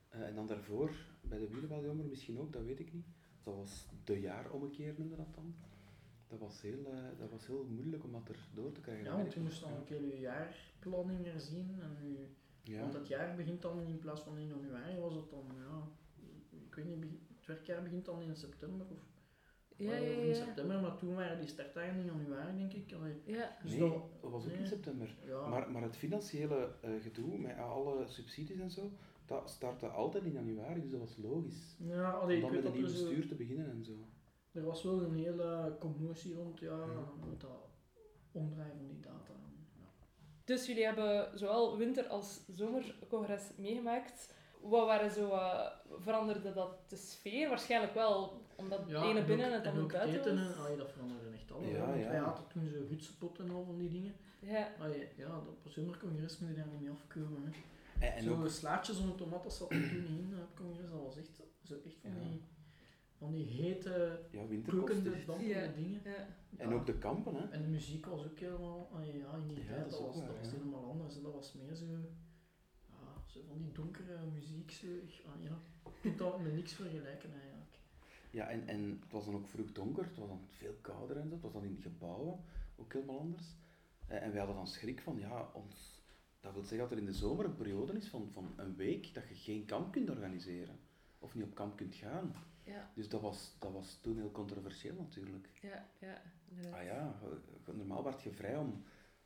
Eh, 0.09 0.27
en 0.27 0.35
dan 0.35 0.47
daarvoor, 0.47 0.91
bij 1.21 1.39
de 1.39 1.49
wielerbaljongen 1.49 2.09
misschien 2.09 2.39
ook, 2.39 2.53
dat 2.53 2.65
weet 2.65 2.81
ik 2.81 2.93
niet. 2.93 3.07
Dat 3.43 3.55
was 3.55 3.87
de 4.05 4.21
jaarommekeer, 4.21 4.95
noemde 4.99 5.17
dat 5.17 5.35
dan. 5.35 5.55
Dat 6.33 6.41
was 6.41 6.63
heel, 6.63 6.85
eh, 6.93 7.19
dat 7.19 7.31
was 7.31 7.47
heel 7.47 7.65
moeilijk 7.65 8.05
om 8.05 8.13
dat 8.13 8.29
er 8.29 8.39
door 8.55 8.73
te 8.73 8.81
krijgen. 8.81 9.05
Ja, 9.05 9.11
dat 9.11 9.21
want 9.21 9.33
je 9.35 9.41
moest 9.41 9.61
nog. 9.61 9.71
dan 9.71 9.79
een 9.79 9.85
keer 9.85 10.05
je 10.07 10.21
jaarplanning 10.21 11.25
herzien. 11.25 11.77
En 11.81 12.09
je, 12.13 12.27
Ja. 12.73 12.81
Want 12.81 12.93
het 12.95 13.09
jaar 13.09 13.37
begint 13.37 13.63
dan 13.63 13.81
in 13.81 13.99
plaats 13.99 14.21
van 14.21 14.39
in 14.39 14.47
januari, 14.47 14.99
was 14.99 15.15
het 15.15 15.31
dan, 15.31 15.45
ja, 15.57 15.89
ik 16.67 16.75
weet 16.75 16.85
niet, 16.85 17.05
het 17.37 17.47
werkjaar 17.47 17.83
begint 17.83 18.05
dan 18.05 18.23
in 18.23 18.37
september 18.37 18.87
of, 18.91 18.99
Ja, 19.77 19.95
ja, 19.95 20.23
in 20.23 20.35
september, 20.35 20.81
maar 20.81 20.97
toen 20.97 21.15
waren 21.15 21.39
die 21.39 21.49
startdagen 21.49 21.99
in 21.99 22.05
januari, 22.05 22.57
denk 22.57 22.73
ik. 22.73 22.91
Ja, 23.25 23.57
dus 23.63 23.71
Nee, 23.71 23.81
dat- 23.81 24.03
dat 24.21 24.31
was 24.31 24.45
ook 24.47 24.53
in 24.53 24.67
september. 24.67 25.17
ja, 25.27 25.49
Maar, 25.49 25.71
maar 25.71 25.83
het 25.83 25.97
financiële 25.97 26.75
eh, 26.81 26.91
gedoe 27.01 27.39
met 27.39 27.57
alle 27.57 28.07
subsidies 28.07 28.59
en 28.59 28.71
zo, 28.71 28.91
dat 29.27 29.51
startte 29.51 29.87
altijd 29.89 30.25
in 30.25 30.33
januari, 30.33 30.81
dus 30.81 30.91
dat 30.91 31.01
was 31.01 31.17
logisch. 31.17 31.77
ja 31.79 32.15
Om 32.15 32.21
allee, 32.21 32.37
ik 32.37 32.43
dan 32.43 32.51
weet 32.51 32.63
met 32.63 32.73
een 32.73 32.81
dat 32.81 32.89
nieuw 32.89 32.97
zo, 32.99 33.05
bestuur 33.09 33.29
te 33.29 33.35
beginnen 33.35 33.71
en 33.71 33.85
zo. 33.85 33.93
Er 34.53 34.65
was 34.65 34.83
wel 34.83 35.03
een 35.03 35.15
hele 35.15 35.77
commotie 35.81 36.35
rond, 36.35 36.59
ja, 36.61 36.77
met 37.29 37.41
dat 37.41 37.69
omdraaien 38.33 38.77
van 38.77 38.87
die 38.89 39.01
data. 39.01 39.33
Ja. 39.75 39.87
Dus 40.45 40.67
jullie 40.67 40.85
hebben 40.85 41.39
zowel 41.39 41.77
winter- 41.77 42.07
als 42.07 42.41
zomercongres 42.49 43.51
meegemaakt. 43.57 44.35
Wat 44.61 44.87
waren 44.87 45.11
zo, 45.11 45.31
eh, 45.31 45.67
veranderde 45.99 46.53
dat 46.53 46.91
de 46.91 46.97
sfeer? 46.97 47.49
Waarschijnlijk 47.49 47.95
wel, 47.95 48.41
omdat 48.57 48.79
het 48.79 48.89
ene 49.03 49.21
en 49.21 49.27
binnen 49.27 49.47
en 49.47 49.53
het 49.53 49.63
en 49.63 49.69
andere 49.69 49.85
ook 49.85 49.93
buiten 49.93 50.21
eten, 50.21 50.47
was. 50.47 50.57
Allee, 50.67 50.77
dat 50.77 50.93
veranderde 50.93 51.31
echt 51.31 51.53
alles. 51.53 51.69
Ja, 51.71 51.75
hè, 51.75 51.87
want 51.87 52.01
ja. 52.01 52.09
Wij 52.09 52.19
hadden 52.19 52.47
toen 52.49 52.69
zo 52.69 52.87
hutspot 52.89 53.39
en 53.39 53.51
al 53.51 53.65
van 53.65 53.79
die 53.79 53.91
dingen. 53.91 54.15
Ja, 54.41 54.69
Allee, 54.81 55.09
ja, 55.17 55.29
dat- 55.29 55.49
op 55.49 55.65
een 55.65 55.71
zomercongres 55.71 56.39
moet 56.39 56.49
je 56.49 56.55
daar 56.57 56.67
niet 56.67 56.81
mee 56.81 56.91
afkomen. 56.91 57.43
Hè. 57.45 57.51
En, 58.07 58.15
en 58.15 58.23
zo 58.23 58.41
ook, 58.43 58.49
slaatjes 58.49 58.99
om 59.01 59.17
tomaten 59.17 59.51
zat 59.51 59.71
er 59.71 59.89
toen 59.89 60.01
niet 60.01 60.09
in 60.31 60.35
op 60.35 60.41
het 60.41 60.67
congres. 60.67 60.91
Dat 60.91 61.01
was 61.03 61.17
echt, 61.17 61.41
zo 61.63 61.75
echt 61.85 61.97
van, 62.01 62.11
Ja. 62.11 62.19
die, 62.29 62.43
van 63.23 63.33
die 63.33 63.45
hete, 63.47 64.21
ja, 64.31 64.43
kokende, 64.67 65.11
dampende 65.27 65.45
Ja. 65.49 65.67
dingen. 65.73 66.01
ja. 66.05 66.27
En 66.57 66.69
Ja. 66.69 66.75
ook 66.75 66.87
de 66.87 66.99
kampen, 66.99 67.35
hè. 67.35 67.49
En 67.49 67.63
de 67.63 67.69
muziek 67.69 68.07
was 68.07 68.25
ook 68.25 68.39
helemaal, 68.39 68.89
allee, 68.93 69.19
ja, 69.19 69.33
in 69.37 69.49
die 69.49 69.59
Ja, 69.59 69.67
tijd, 69.67 69.91
dat 69.91 70.01
was, 70.01 70.17
waar, 70.17 70.27
dat 70.27 70.37
was 70.39 70.51
helemaal 70.51 70.85
anders. 70.91 71.17
En 71.17 71.23
dat 71.23 71.33
was 71.33 71.53
meer 71.53 71.75
zo, 71.75 71.85
ja, 72.89 73.23
zo 73.27 73.41
van 73.49 73.59
die 73.59 73.73
donkere 73.73 74.27
muziek. 74.35 74.71
Zo, 74.71 74.87
ah, 75.27 75.43
ja. 75.43 75.59
Ik 75.85 76.01
kunt 76.01 76.19
dat 76.19 76.41
met 76.41 76.55
niks 76.55 76.73
vergelijken 76.73 77.33
eigenlijk. 77.33 77.79
Ja, 78.31 78.49
en, 78.49 78.69
en 78.69 78.99
het 79.03 79.13
was 79.13 79.25
dan 79.25 79.35
ook 79.35 79.47
vroeg 79.47 79.73
donker, 79.73 80.05
het 80.05 80.17
was 80.17 80.29
dan 80.29 80.41
veel 80.49 80.75
kouder 80.81 81.17
en 81.17 81.29
zo. 81.29 81.33
Het 81.35 81.43
was 81.43 81.53
dan 81.53 81.65
in 81.65 81.79
gebouwen, 81.83 82.41
ook 82.77 82.93
helemaal 82.93 83.19
anders. 83.19 83.47
Eh, 84.07 84.23
en 84.23 84.29
wij 84.31 84.39
hadden 84.39 84.57
dan 84.57 84.67
schrik 84.67 85.01
van, 85.01 85.19
ja, 85.19 85.51
ons, 85.53 86.03
dat 86.41 86.53
wil 86.53 86.63
zeggen 86.63 86.79
dat 86.79 86.91
er 86.91 86.99
in 86.99 87.11
de 87.13 87.19
zomer 87.19 87.45
een 87.45 87.57
periode 87.57 87.93
is 87.93 88.09
van, 88.09 88.29
van 88.33 88.53
een 88.57 88.77
week 88.77 89.15
dat 89.15 89.29
je 89.29 89.35
geen 89.35 89.65
kamp 89.65 89.93
kunt 89.93 90.11
organiseren. 90.11 90.79
Of 91.19 91.35
niet 91.35 91.45
op 91.45 91.55
kamp 91.55 91.77
kunt 91.77 91.95
gaan. 91.95 92.33
Ja, 92.65 92.91
Dus 92.95 93.09
dat 93.09 93.21
was, 93.21 93.57
dat 93.59 93.73
was 93.73 93.99
toen 94.01 94.17
heel 94.17 94.31
controversieel 94.31 94.95
natuurlijk. 94.95 95.49
ja, 95.63 95.89
ja. 96.01 96.23
inderdaad. 96.49 96.81
Ah 96.81 96.85
ja, 96.85 97.19
normaal 97.73 98.05
werd 98.05 98.23
je 98.23 98.33
vrij 98.33 98.57
om 98.57 98.85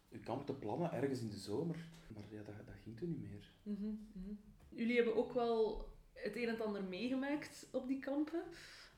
je 0.08 0.18
kamp 0.20 0.46
te 0.46 0.54
plannen 0.54 0.92
ergens 0.92 1.20
in 1.20 1.28
de 1.28 1.36
zomer. 1.36 1.76
Maar 2.14 2.24
ja, 2.30 2.42
dat, 2.42 2.54
dat 2.66 2.74
ging 2.82 2.96
toen 2.96 3.08
niet 3.08 3.20
meer. 3.22 3.52
Mhm, 3.62 3.86
mhm. 4.12 4.34
Jullie 4.68 4.96
hebben 4.96 5.16
ook 5.16 5.32
wel 5.32 5.88
het 6.12 6.36
een 6.36 6.42
en 6.42 6.48
het 6.48 6.60
ander 6.60 6.84
meegemaakt 6.84 7.68
op 7.72 7.86
die 7.88 7.98
kampen. 7.98 8.42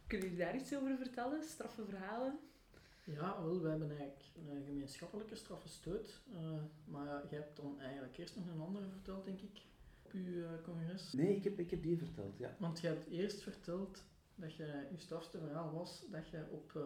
Kunnen 0.07 0.29
jullie 0.29 0.45
daar 0.45 0.57
iets 0.57 0.77
over 0.77 0.97
vertellen? 0.97 1.43
Straffe 1.43 1.85
verhalen? 1.85 2.39
Ja, 3.05 3.43
wel, 3.43 3.61
wij 3.61 3.71
hebben 3.71 3.89
eigenlijk 3.89 4.23
een 4.49 4.65
gemeenschappelijke 4.65 5.35
straffe 5.35 5.69
stoot. 5.69 6.23
eh, 6.33 6.63
maar 6.85 7.07
ja, 7.07 7.23
jij 7.31 7.39
hebt 7.39 7.57
dan 7.57 7.81
eigenlijk 7.81 8.19
eerst 8.19 8.37
nog 8.37 8.47
een 8.47 8.61
andere 8.61 8.89
verteld, 8.89 9.25
denk 9.25 9.41
ik, 9.41 9.63
op 10.03 10.13
uw 10.13 10.43
eh, 10.43 10.63
congres. 10.65 11.13
Nee, 11.13 11.37
ik 11.37 11.45
heb, 11.45 11.59
ik 11.59 11.71
heb 11.71 11.83
die 11.83 11.99
verteld, 11.99 12.39
ja. 12.39 12.57
Want 12.59 12.81
je 12.81 12.87
hebt 12.87 13.07
eerst 13.07 13.43
verteld 13.43 14.05
dat 14.41 14.55
je, 14.55 14.87
je 14.91 14.99
strafste 14.99 15.39
verhaal 15.39 15.73
was 15.73 16.07
dat 16.11 16.29
je 16.29 16.45
op 16.51 16.73
eh, 16.77 16.83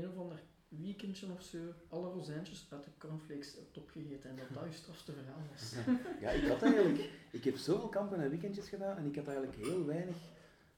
een 0.00 0.08
of 0.08 0.16
ander 0.16 0.42
weekendje 0.68 1.32
of 1.32 1.42
zo 1.42 1.58
alle 1.88 2.10
rozijntjes 2.10 2.66
uit 2.70 2.84
de 2.84 2.90
cornflakes 2.98 3.54
hebt 3.54 3.78
opgegeten 3.78 4.30
en 4.30 4.36
dat 4.36 4.48
dat 4.52 4.64
je 4.64 4.72
strafste 4.72 5.12
verhaal 5.12 5.42
was. 5.50 5.74
Ja, 6.20 6.30
ik 6.30 6.48
had 6.48 6.62
eigenlijk... 6.62 7.10
Ik 7.32 7.44
heb 7.44 7.56
zoveel 7.56 7.88
kampen 7.88 8.22
en 8.22 8.30
weekendjes 8.30 8.68
gedaan 8.68 8.96
en 8.96 9.06
ik 9.06 9.16
had 9.16 9.26
eigenlijk 9.26 9.56
heel 9.56 9.84
weinig 9.86 10.16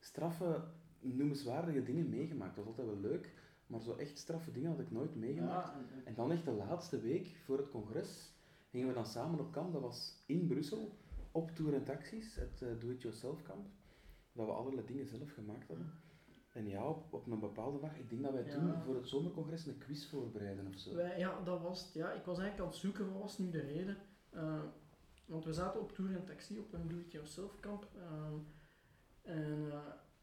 straffe, 0.00 0.64
noemenswaardige 1.00 1.82
dingen 1.82 2.08
meegemaakt. 2.08 2.56
Dat 2.56 2.64
was 2.64 2.78
altijd 2.78 3.00
wel 3.00 3.10
leuk, 3.10 3.32
maar 3.66 3.80
zo 3.80 3.94
echt 3.94 4.18
straffe 4.18 4.52
dingen 4.52 4.70
had 4.70 4.80
ik 4.80 4.90
nooit 4.90 5.14
meegemaakt. 5.14 5.66
Ja, 5.66 5.74
en, 5.74 6.06
En 6.06 6.14
dan 6.14 6.32
echt 6.32 6.44
de 6.44 6.50
laatste 6.50 7.00
week 7.00 7.36
voor 7.44 7.58
het 7.58 7.70
congres 7.70 8.32
gingen 8.70 8.88
we 8.88 8.94
dan 8.94 9.06
samen 9.06 9.40
op 9.40 9.52
kamp. 9.52 9.72
Dat 9.72 9.82
was 9.82 10.22
in 10.26 10.46
Brussel, 10.46 10.96
op 11.32 11.50
Tour 11.50 11.74
en 11.74 11.84
Taxis, 11.84 12.34
het 12.34 12.62
eh, 12.62 12.68
Do-It-Yourself 12.78 13.42
kamp. 13.42 13.66
Dat 14.36 14.46
we 14.46 14.52
allerlei 14.52 14.86
dingen 14.86 15.06
zelf 15.06 15.32
gemaakt 15.32 15.66
hadden. 15.68 15.92
En 16.52 16.68
ja, 16.68 16.88
op, 16.88 17.12
op 17.12 17.26
een 17.26 17.38
bepaalde 17.40 17.80
dag, 17.80 17.96
ik 17.98 18.08
denk 18.10 18.22
dat 18.22 18.32
wij 18.32 18.44
Ja. 18.44 18.50
toen 18.52 18.82
voor 18.82 18.94
het 18.94 19.08
zomercongres 19.08 19.66
een 19.66 19.78
quiz 19.78 20.06
voorbereiden 20.10 20.66
of 20.66 20.78
zo. 20.78 20.94
Wij, 20.94 21.18
ja, 21.18 21.40
dat 21.44 21.60
was 21.62 21.84
het. 21.84 21.92
Ja, 21.92 22.12
ik 22.12 22.24
was 22.24 22.38
eigenlijk 22.38 22.60
aan 22.60 22.66
het 22.72 22.76
zoeken, 22.84 23.12
wat 23.12 23.22
was 23.22 23.38
nu 23.38 23.50
de 23.50 23.60
reden? 23.60 23.96
Eh, 24.30 24.62
want 25.26 25.44
we 25.44 25.52
zaten 25.52 25.80
op 25.80 25.92
tour 25.92 26.14
en 26.16 26.24
taxi 26.24 26.58
op 26.58 26.72
een 26.72 26.88
do-it-yourself 26.88 27.60
kamp. 27.60 27.88
eh, 27.94 28.32
en 29.22 29.70
eh, 29.72 29.78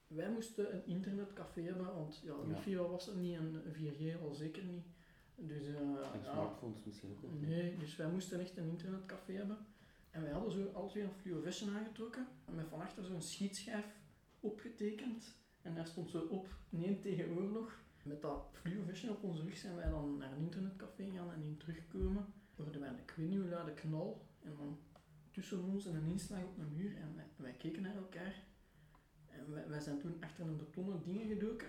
wij 0.08 0.32
moesten 0.32 0.74
een 0.76 0.86
internetcafé 0.86 1.62
hebben, 1.62 1.94
want 1.96 2.22
ja, 2.24 2.34
Ja. 2.34 2.46
wifi 2.48 2.78
was 2.78 3.08
er 3.08 3.16
niet 3.16 3.38
en 3.38 3.62
4G 3.72 4.22
al 4.22 4.34
zeker 4.34 4.64
niet. 4.64 4.86
Dus, 5.36 5.68
En 5.68 5.98
smartphones 6.24 6.84
misschien 6.86 7.12
ook 7.12 7.32
niet. 7.32 7.42
nee, 7.48 7.78
dus 7.78 7.96
wij 7.96 8.10
moesten 8.12 8.40
echt 8.40 8.58
een 8.58 8.68
internetcafé 8.68 9.34
hebben. 9.34 9.58
En 10.12 10.22
wij 10.22 10.32
hadden 10.32 10.52
zo 10.52 10.86
twee 10.88 11.04
een 11.04 11.12
fluorescent 11.12 11.72
aangetrokken 11.76 12.28
en 12.46 12.56
met 12.56 12.68
van 12.68 12.82
achter 12.82 13.04
zo'n 13.06 13.22
schietschijf 13.22 13.86
opgetekend. 14.44 15.36
En 15.62 15.76
daar 15.76 15.88
stond 15.88 16.10
zo 16.10 16.20
op, 16.20 16.48
neem 16.70 17.02
tegen 17.02 17.30
oorlog. 17.30 17.82
Met 18.04 18.22
dat 18.22 18.50
fluorescent 18.52 19.12
op 19.12 19.24
onze 19.24 19.44
rug 19.44 19.58
zijn 19.58 19.76
wij 19.76 19.90
dan 19.90 20.18
naar 20.18 20.32
een 20.32 20.42
internetcafé 20.42 21.04
gegaan 21.04 21.32
en 21.32 21.42
in 21.42 21.58
terugkomen. 21.58 22.26
Hoorden 22.56 22.82
wij 22.82 22.90
een 22.90 23.00
ik 23.00 23.14
weet 23.16 23.30
niet 23.30 23.40
hoe 23.40 23.50
luide 23.50 23.74
knal. 23.74 24.26
En 24.44 24.56
dan 24.58 24.80
tussen 25.32 25.64
ons 25.64 25.86
en 25.86 25.96
een 25.96 26.06
inslag 26.06 26.44
op 26.44 26.58
een 26.58 26.74
muur. 26.76 26.96
En 26.98 27.16
wij, 27.16 27.26
wij 27.36 27.52
keken 27.52 27.82
naar 27.82 27.96
elkaar. 27.96 28.44
En 29.28 29.52
wij, 29.52 29.68
wij 29.68 29.80
zijn 29.80 30.00
toen 30.00 30.18
achter 30.20 30.46
een 30.46 30.58
betonnen 30.58 31.04
dingen 31.04 31.28
gedoken. 31.28 31.68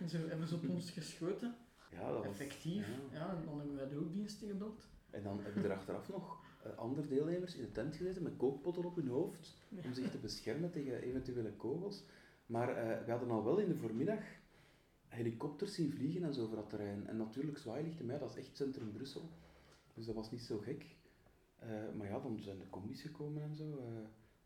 En 0.00 0.08
zo 0.08 0.28
hebben 0.28 0.48
ze 0.48 0.54
op 0.54 0.68
ons 0.68 0.90
geschoten. 0.90 1.56
Ja, 1.90 2.10
dat 2.10 2.16
was... 2.16 2.26
Effectief. 2.26 2.86
ja. 2.86 3.18
Ja, 3.18 3.36
en 3.36 3.44
dan 3.44 3.58
hebben 3.58 3.76
wij 3.76 3.88
de 3.88 3.94
hulpdiensten 3.94 4.48
gebeld. 4.48 4.88
En 5.10 5.22
dan 5.22 5.40
hebben 5.40 5.64
er 5.64 5.72
achteraf 5.72 6.08
nog 6.08 6.44
andere 6.76 7.06
deelnemers 7.06 7.54
in 7.54 7.62
de 7.62 7.72
tent 7.72 7.96
gezeten 7.96 8.22
met 8.22 8.36
kookpotten 8.36 8.84
op 8.84 8.96
hun 8.96 9.08
hoofd 9.08 9.56
om 9.84 9.94
zich 9.94 10.10
te 10.10 10.18
beschermen 10.18 10.70
tegen 10.70 11.02
eventuele 11.02 11.52
kogels. 11.52 12.04
Maar 12.46 12.68
eh, 12.68 13.04
we 13.04 13.10
hadden 13.10 13.30
al 13.30 13.44
wel 13.44 13.58
in 13.58 13.68
de 13.68 13.76
voormiddag 13.76 14.20
helikopters 15.08 15.74
zien 15.74 15.92
vliegen 15.92 16.22
en 16.22 16.34
zo 16.34 16.42
over 16.42 16.56
dat 16.56 16.70
terrein. 16.70 17.06
En 17.06 17.16
natuurlijk 17.16 17.58
zwaailichten, 17.58 18.06
mij, 18.06 18.18
dat 18.18 18.30
is 18.30 18.36
echt 18.36 18.56
centrum 18.56 18.92
Brussel. 18.92 19.28
Dus 19.94 20.06
dat 20.06 20.14
was 20.14 20.30
niet 20.30 20.42
zo 20.42 20.58
gek. 20.58 20.96
Eh, 21.58 21.68
maar 21.96 22.06
ja, 22.06 22.20
dan 22.20 22.38
zijn 22.40 22.58
de 22.58 22.70
commies 22.70 23.00
gekomen 23.00 23.42
en 23.42 23.54
zo. 23.54 23.64
Eh, 23.64 23.84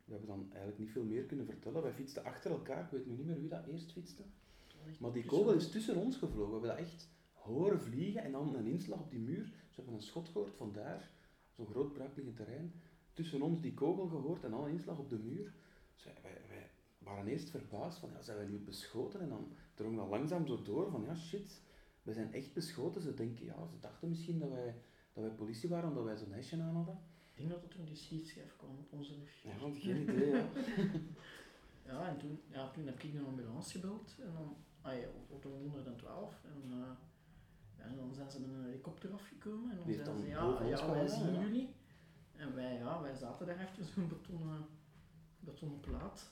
we 0.04 0.12
hebben 0.12 0.28
dan 0.28 0.46
eigenlijk 0.48 0.78
niet 0.78 0.90
veel 0.90 1.04
meer 1.04 1.24
kunnen 1.24 1.46
vertellen. 1.46 1.82
Wij 1.82 1.92
fietsten 1.92 2.24
achter 2.24 2.50
elkaar, 2.50 2.84
ik 2.84 2.90
weet 2.90 3.06
nu 3.06 3.14
niet 3.14 3.26
meer 3.26 3.40
wie 3.40 3.48
dat 3.48 3.66
eerst 3.66 3.92
fietste. 3.92 4.22
Maar 4.98 5.12
die 5.12 5.24
kogel 5.24 5.52
is 5.52 5.70
tussen 5.70 5.96
ons 5.96 6.16
gevlogen. 6.16 6.60
We 6.60 6.66
hebben 6.66 6.76
dat 6.76 6.86
echt 6.86 7.08
horen 7.32 7.80
vliegen 7.80 8.22
en 8.22 8.32
dan 8.32 8.54
een 8.54 8.66
inslag 8.66 9.00
op 9.00 9.10
die 9.10 9.20
muur. 9.20 9.44
Ze 9.44 9.74
hebben 9.74 9.94
een 9.94 10.02
schot 10.02 10.28
gehoord 10.28 10.54
vandaar, 10.54 11.10
zo'n 11.52 11.66
groot 11.66 11.92
braakliggend 11.92 12.36
terrein. 12.36 12.72
Tussen 13.12 13.42
ons 13.42 13.60
die 13.60 13.74
kogel 13.74 14.06
gehoord 14.06 14.44
en 14.44 14.52
een 14.52 14.70
inslag 14.70 14.98
op 14.98 15.10
de 15.10 15.18
muur. 15.18 15.54
Dus 15.94 16.04
wij, 16.04 16.14
wij, 16.22 16.40
wij 16.48 16.70
waren 16.98 17.26
eerst 17.26 17.50
verbaasd 17.50 17.98
van, 17.98 18.10
ja, 18.10 18.22
zijn 18.22 18.36
wij 18.36 18.46
nu 18.46 18.58
beschoten? 18.58 19.20
En 19.20 19.28
dan 19.28 19.52
drong 19.74 19.96
dat 19.96 20.08
langzaam 20.08 20.46
zo 20.46 20.62
door 20.62 20.90
van, 20.90 21.04
ja 21.04 21.14
shit, 21.14 21.62
we 22.02 22.12
zijn 22.12 22.32
echt 22.32 22.54
beschoten. 22.54 23.02
Ze 23.02 23.14
denken, 23.14 23.44
ja, 23.44 23.66
ze 23.66 23.78
dachten 23.80 24.08
misschien 24.08 24.38
dat 24.38 24.50
wij, 24.50 24.74
dat 25.12 25.24
wij 25.24 25.32
politie 25.32 25.68
waren 25.68 25.88
omdat 25.88 26.04
wij 26.04 26.16
zo'n 26.16 26.32
hesje 26.32 26.60
aan 26.60 26.74
hadden. 26.74 26.98
Ik 27.32 27.38
denk 27.38 27.50
dat 27.50 27.62
het 27.62 27.70
toen 27.70 27.84
die 27.84 27.96
schietschijf 27.96 28.56
kwam 28.56 28.78
op 28.78 28.92
onze 28.92 29.14
rug. 29.14 29.42
Ja, 29.42 29.58
want 29.58 29.78
geen 29.78 30.02
idee, 30.02 30.28
ja. 30.28 30.48
Ja, 31.86 32.08
en 32.08 32.18
toen, 32.18 32.40
ja, 32.48 32.70
toen 32.70 32.86
heb 32.86 33.02
ik 33.02 33.14
een 33.14 33.26
ambulance 33.26 33.70
gebeld. 33.70 34.16
En 34.18 34.32
dan, 34.32 34.56
ah 34.80 34.98
ja, 34.98 35.06
op 35.28 35.42
de 35.42 35.48
112. 35.48 36.44
En, 36.44 36.70
eh, 36.70 36.90
en 37.84 37.96
dan 37.96 38.14
zijn 38.14 38.30
ze 38.30 38.40
met 38.40 38.50
een 38.50 38.64
helikopter 38.64 39.12
afgekomen. 39.12 39.70
En 39.70 39.76
dan 39.76 39.92
zeiden 39.92 40.18
ze, 40.18 40.26
ja, 40.26 40.62
ja 40.64 40.90
wij 40.90 41.08
zien 41.08 41.32
ja. 41.32 41.40
jullie. 41.40 41.74
En 42.36 42.54
wij, 42.54 42.74
ja, 42.74 43.02
wij 43.02 43.14
zaten 43.14 43.46
daar 43.46 43.58
achter 43.58 43.84
zo'n 43.84 44.08
betonnen, 44.08 44.66
betonnen 45.40 45.80
plaat. 45.80 46.30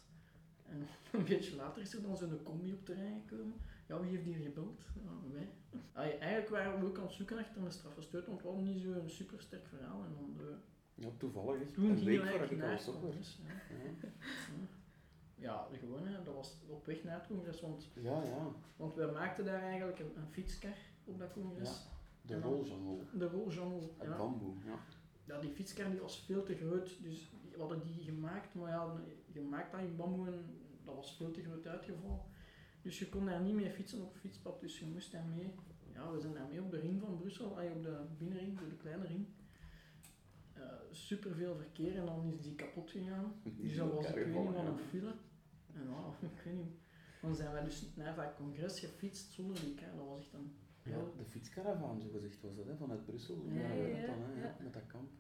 En 0.67 0.87
een 1.19 1.25
beetje 1.25 1.57
later 1.57 1.83
is 1.83 1.95
er 1.95 2.03
dan 2.03 2.17
zo'n 2.17 2.43
combi 2.43 2.73
op 2.73 2.85
terrein 2.85 3.23
gekomen. 3.27 3.55
Ja, 3.87 4.01
wie 4.01 4.11
heeft 4.11 4.25
hier 4.25 4.43
gebeld? 4.43 4.83
Ja, 4.95 5.33
wij. 5.33 6.19
Eigenlijk 6.19 6.49
waren 6.49 6.81
we 6.81 6.87
ook 6.87 6.99
aan 6.99 7.05
het 7.05 7.13
zoeken 7.13 7.39
achter 7.39 7.63
een 7.63 7.73
straffe 7.73 8.25
want 8.27 8.43
we 8.43 8.49
hadden 8.49 8.65
niet 8.65 8.83
zo'n 8.83 9.09
super 9.09 9.41
sterk 9.41 9.67
verhaal. 9.67 10.05
En 10.05 10.15
dan 10.15 10.35
de, 10.37 10.57
Ja, 10.95 11.09
toevallig. 11.17 11.61
echt. 11.61 11.75
toen 11.75 11.91
een 11.91 12.05
week 12.05 12.23
we 12.23 12.29
voordat 12.29 12.51
ik 12.51 12.63
al 12.63 12.69
het. 12.69 13.39
Ja. 13.47 13.77
Ja. 13.77 14.09
Ja, 15.41 15.69
gewoon, 15.73 16.07
hè, 16.07 16.23
dat 16.23 16.35
was 16.35 16.57
op 16.67 16.87
weg 16.87 17.05
naar 17.05 17.19
het 17.19 17.27
congres, 17.27 17.61
want, 17.61 17.89
ja, 17.95 18.23
ja. 18.23 18.53
want 18.77 18.95
we 18.95 19.11
maakten 19.13 19.45
daar 19.45 19.63
eigenlijk 19.63 19.99
een, 19.99 20.13
een 20.17 20.27
fietskar 20.31 20.77
op 21.11 21.19
dat 21.19 21.33
congres. 21.33 21.87
De 22.23 22.35
En 22.35 22.41
dan- 22.41 22.53
roljangle. 22.53 23.05
De 23.19 23.29
roljangle, 23.29 23.81
Het 23.99 24.09
ja. 24.09 24.17
bamboe, 24.17 24.55
ja. 24.65 24.79
ja. 25.25 25.41
Die 25.41 25.51
fietskar 25.51 25.91
die 25.91 26.01
was 26.01 26.25
veel 26.25 26.43
te 26.43 26.55
groot, 26.57 27.03
dus 27.03 27.31
we 27.53 27.59
hadden 27.59 27.83
die 27.83 28.05
gemaakt, 28.05 28.55
maar 28.55 28.71
ja, 28.71 29.01
je 29.33 29.41
maakt 29.41 29.73
dat 29.73 29.81
in 29.81 29.97
bamboe 29.97 30.27
en 30.27 30.45
dat 30.85 30.95
was 30.95 31.17
veel 31.17 31.31
te 31.31 31.43
groot 31.43 31.67
uitgevallen. 31.67 32.21
Dus 32.83 32.99
je 32.99 33.09
kon 33.09 33.25
daar 33.25 33.41
niet 33.41 33.55
mee 33.55 33.71
fietsen 33.71 34.03
op 34.03 34.13
het 34.13 34.21
fietspad, 34.21 34.61
dus 34.61 34.79
je 34.79 34.87
moest 34.87 35.13
daarmee, 35.13 35.55
ja, 35.93 36.13
we 36.13 36.21
zijn 36.21 36.35
daarmee 36.35 36.61
op 36.63 36.71
de 36.71 36.81
ring 36.81 37.01
van 37.01 37.19
Brussel, 37.19 37.47
op 37.51 37.83
de 37.83 38.01
binnenring, 38.19 38.59
de 38.59 38.77
kleine 38.77 39.07
ring. 39.07 39.27
super 40.91 41.35
veel 41.35 41.57
verkeer 41.57 41.97
en 41.97 42.07
dan 42.07 42.33
is 42.33 42.43
die 42.43 42.55
kapot 42.55 42.91
gegaan. 42.91 43.33
Die 43.45 43.57
Dus 43.57 43.77
dat 43.77 43.93
was 43.93 44.07
ik 44.07 44.15
weet 44.15 44.27
niet 44.27 44.35
wat 44.55 44.67
een 44.67 44.79
file. 44.79 45.15
En 45.75 45.89
ja, 45.89 46.15
ik 46.37 46.43
weet 46.45 46.55
niet. 46.55 46.73
Dan 47.21 47.35
zijn 47.35 47.53
wij 47.53 47.65
dus 47.65 47.87
naar 47.95 48.15
dat 48.17 48.35
congres 48.37 48.81
gefietst 48.81 49.33
zonder 49.33 49.61
die 49.61 49.75
kar. 49.75 49.97
Dat 49.97 50.07
was 50.07 50.19
echt 50.21 50.33
een 50.33 50.53
Ja, 50.83 50.97
de 51.19 51.25
fietskaravaan, 51.25 52.01
zo 52.01 52.09
gezegd 52.13 52.41
was 52.43 52.57
dat, 52.57 52.67
hè, 52.67 52.77
vanuit 52.77 53.05
Brussel. 53.05 53.45
Ja, 53.47 53.53
we 53.53 53.59
ja, 53.59 54.07
dat 54.07 54.07
dan, 54.07 54.17
hè, 54.23 54.43
ja. 54.43 54.57
met 54.63 54.73
dat 54.73 54.87
kamp. 54.87 55.11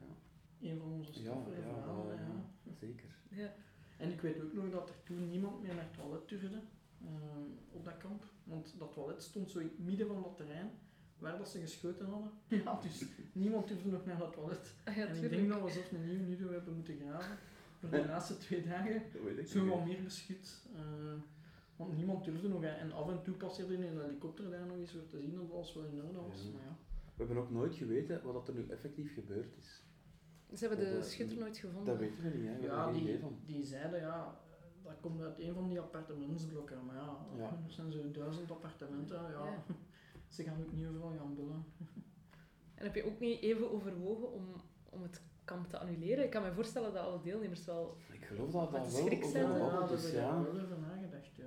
Ja, 0.58 0.70
een 0.70 0.78
van 0.78 0.92
onze 0.92 1.22
ja, 1.22 1.30
ja, 1.32 1.42
verhalen. 1.42 2.14
ja. 2.16 2.22
ja, 2.64 2.72
zeker. 2.80 3.08
Ja. 3.28 3.54
En 3.96 4.10
ik 4.12 4.20
weet 4.20 4.42
ook 4.42 4.52
nog 4.52 4.70
dat 4.70 4.88
er 4.88 5.02
toen 5.02 5.28
niemand 5.30 5.62
meer 5.62 5.74
naar 5.74 5.84
het 5.84 5.94
toilet 5.94 6.28
durfde 6.28 6.60
ehm, 7.04 7.44
op 7.70 7.84
dat 7.84 7.96
kamp. 7.96 8.24
Want 8.44 8.74
dat 8.78 8.92
toilet 8.92 9.22
stond 9.22 9.50
zo 9.50 9.58
in 9.58 9.66
het 9.66 9.78
midden 9.78 10.06
van 10.06 10.22
dat 10.22 10.36
terrein 10.36 10.70
waar 11.18 11.38
dat 11.38 11.48
ze 11.48 11.60
geschoten 11.60 12.06
hadden. 12.06 12.30
Ja, 12.48 12.80
dus 12.82 13.04
niemand 13.32 13.68
durfde 13.68 13.90
nog 13.90 14.04
naar 14.06 14.18
dat 14.18 14.32
toilet. 14.32 14.74
Ah, 14.84 14.96
ja, 14.96 15.06
en 15.06 15.24
ik 15.24 15.30
denk 15.30 15.48
dat 15.48 15.62
we 15.62 15.70
zelfs 15.70 15.90
een 15.90 16.04
nieuw 16.06 16.20
nudo 16.26 16.52
hebben 16.52 16.74
moeten 16.74 16.96
graven 16.96 17.36
voor 17.80 17.90
de 17.90 18.06
laatste 18.12 18.38
twee 18.38 18.62
dagen. 18.62 19.02
Dat 19.12 19.22
weet 19.22 19.38
ik 19.38 19.46
Zo 19.46 19.66
wat 19.66 19.84
meer 19.84 20.02
beschut. 20.02 20.60
eh, 20.74 20.82
want 21.80 21.96
niemand 21.96 22.24
durfde 22.24 22.48
nog. 22.48 22.60
hè. 22.62 22.68
En 22.68 22.92
af 22.92 23.08
en 23.08 23.22
toe 23.22 23.34
passeerde 23.34 23.74
een 23.74 24.00
helikopter 24.00 24.50
daar 24.50 24.66
nog 24.66 24.76
eens 24.76 24.90
voor 24.92 25.06
te 25.06 25.18
zien 25.20 25.34
dat 25.34 25.50
alles 25.52 25.74
wel 25.74 25.84
in 25.84 26.02
orde 26.04 26.20
was. 26.28 26.42
Ja. 26.44 26.50
Maar 26.52 26.62
ja. 26.62 26.76
We 27.16 27.24
hebben 27.26 27.36
ook 27.44 27.50
nooit 27.50 27.74
geweten 27.74 28.20
wat 28.32 28.48
er 28.48 28.54
nu 28.54 28.66
effectief 28.68 29.14
gebeurd 29.14 29.56
is. 29.56 29.84
Ze 30.54 30.66
hebben 30.66 30.84
de 30.84 30.92
Dat, 30.92 31.02
eh, 31.04 31.08
schutter 31.08 31.38
nooit 31.38 31.58
gevonden. 31.58 31.86
Dat 31.86 31.98
weten 31.98 32.22
we 32.22 32.28
niet, 32.38 32.46
hè. 32.48 32.56
we 32.58 32.66
Ja, 32.66 32.92
die, 32.92 33.02
idee 33.02 33.18
van. 33.18 33.38
die 33.46 33.64
zeiden 33.64 34.00
ja, 34.00 34.40
dat 34.82 35.00
komt 35.00 35.20
uit 35.20 35.38
een 35.40 35.54
van 35.54 35.68
die 35.68 35.80
appartementsblokken. 35.80 36.84
Maar 36.86 36.96
ja, 36.96 37.16
Ja. 37.36 37.58
er 37.66 37.72
zijn 37.72 37.92
zo'n 37.92 38.12
duizend 38.12 38.50
appartementen. 38.50 39.16
Ja. 39.22 39.28
Ja. 39.30 39.64
Ze 40.34 40.42
gaan 40.42 40.60
ook 40.60 40.72
niet 40.72 40.86
overal 40.86 41.12
gaan 41.18 41.34
bellen. 41.34 41.64
En 42.74 42.86
heb 42.86 42.94
je 42.94 43.04
ook 43.06 43.20
niet 43.20 43.40
even 43.40 43.70
overwogen 43.72 44.32
om, 44.32 44.46
om 44.90 45.02
het 45.02 45.22
kamp 45.44 45.68
te 45.68 45.78
annuleren? 45.78 46.24
Ik 46.24 46.30
kan 46.30 46.42
me 46.42 46.52
voorstellen 46.52 46.92
dat 46.92 47.04
alle 47.04 47.20
deelnemers 47.22 47.64
wel... 47.64 47.96
Ik 48.12 48.24
geloof 48.24 48.50
dat 48.50 48.70
Met 48.70 48.80
dat 48.82 48.92
wel 48.92 49.06
schrik 49.06 49.24
zijn, 49.24 49.44
Ja, 49.50 49.58
daar 49.80 49.92
is, 49.92 50.10
ja. 50.12 50.20
daar 50.20 50.42
wel 50.42 50.62
over 50.62 50.78
nagedacht. 50.78 51.36
Ja. 51.36 51.44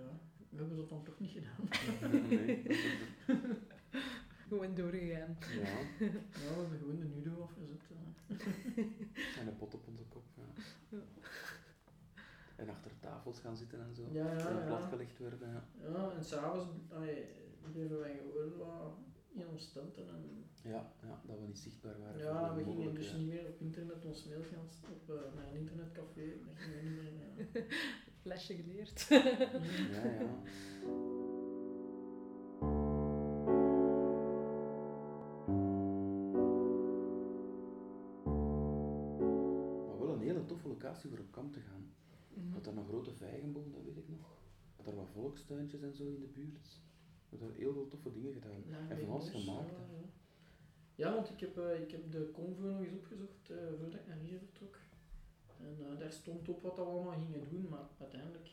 We 0.53 0.59
hebben 0.59 0.77
dat 0.77 0.89
dan 0.89 1.03
toch 1.03 1.19
niet 1.19 1.31
gedaan. 1.31 1.67
Nee, 2.29 2.63
dat 2.63 2.71
is- 2.71 2.85
Gewoon 4.47 4.75
doorgegaan. 4.75 5.37
ja, 5.39 5.59
Ja, 5.59 6.11
we 6.39 6.59
hebben 6.59 6.79
gewoon 6.79 6.99
de 6.99 7.05
nudo 7.05 7.41
afgezet. 7.41 7.81
eh. 7.89 9.37
en 9.39 9.47
een 9.47 9.57
pot 9.57 9.73
op 9.73 9.87
onze 9.87 10.03
kop. 10.09 10.23
Ja. 10.35 10.43
Ja. 10.89 11.03
En 12.55 12.69
achter 12.69 12.91
tafels 12.99 13.39
gaan 13.39 13.57
zitten 13.57 13.79
en 13.79 13.95
zo. 13.95 14.07
Ja, 14.11 14.33
ja, 14.33 14.47
En 14.49 14.55
ja. 14.57 14.65
platgelegd 14.65 15.17
worden. 15.17 15.39
Ja. 15.49 15.63
Ja, 15.91 16.11
en 16.11 16.23
s'avonds 16.23 16.65
bleven 17.71 17.99
wij 17.99 18.19
gewoon 18.31 18.57
wat 18.57 18.97
in 19.33 19.47
ons 19.47 19.71
tenten. 19.71 20.07
En, 20.07 20.45
Ja, 20.63 20.91
ja, 21.01 21.21
dat 21.27 21.39
we 21.39 21.45
niet 21.45 21.57
zichtbaar 21.59 21.99
waren. 21.99 22.17
ja, 22.17 22.55
we 22.55 22.63
gingen 22.63 22.93
dus 22.93 23.13
niet 23.13 23.27
meer 23.27 23.47
op 23.47 23.59
internet 23.61 24.05
ons 24.05 24.25
mail 24.25 24.43
gaan 24.43 24.91
op, 24.91 25.09
eh, 25.09 25.33
naar 25.35 25.47
een 25.47 25.55
internetcafé. 25.59 26.25
Dat 26.45 26.55
gingen 26.57 26.95
we 26.95 27.01
niet 27.01 27.53
meer. 27.53 27.65
Lesje 28.23 28.55
geleerd. 28.55 29.07
Ja, 29.09 30.03
ja. 30.19 30.41
Maar 39.87 39.99
wel 39.99 40.13
een 40.13 40.21
hele 40.21 40.45
toffe 40.45 40.67
locatie 40.67 41.09
voor 41.09 41.19
op 41.19 41.31
kamp 41.31 41.53
te 41.53 41.59
gaan. 41.59 41.91
Mhm. 42.33 42.51
Had 42.53 42.63
daar 42.63 42.75
een 42.77 42.85
grote 42.85 43.13
vijgenboom, 43.13 43.71
dat 43.71 43.83
weet 43.83 43.97
ik 43.97 44.09
nog. 44.09 44.37
Had 44.75 44.85
daar 44.85 44.95
wat 44.95 45.09
volkstuintjes 45.13 45.81
en 45.81 45.95
zo 45.95 46.03
in 46.03 46.19
de 46.19 46.27
buurt. 46.27 46.67
We 47.29 47.37
hebben 47.37 47.47
daar 47.47 47.57
heel 47.57 47.73
veel 47.73 47.87
toffe 47.87 48.11
dingen 48.11 48.33
gedaan. 48.33 48.63
En 48.89 48.99
van 48.99 49.09
alles 49.09 49.31
Bos, 49.31 49.43
gemaakt. 49.43 49.69
ja, 49.69 49.75
hè. 49.75 49.95
ja. 49.95 50.01
Ja, 50.95 51.13
want 51.13 51.29
ik 51.29 51.39
heb, 51.39 51.57
eh, 51.57 51.81
ik 51.81 51.91
heb 51.91 52.11
de 52.11 52.29
convo 52.33 52.61
nog 52.67 52.79
eens 52.81 52.93
opgezocht 52.93 53.49
eh, 53.49 53.57
voordat 53.77 53.99
ik 53.99 54.07
naar 54.07 54.17
hier 54.17 54.39
vertrok. 54.39 54.77
En 55.63 55.75
eh, 55.91 55.99
daar 55.99 56.11
stond 56.11 56.49
op 56.49 56.61
wat 56.61 56.75
we 56.75 56.81
allemaal 56.81 57.19
gingen 57.19 57.49
doen, 57.49 57.67
maar 57.69 57.87
uiteindelijk, 57.99 58.49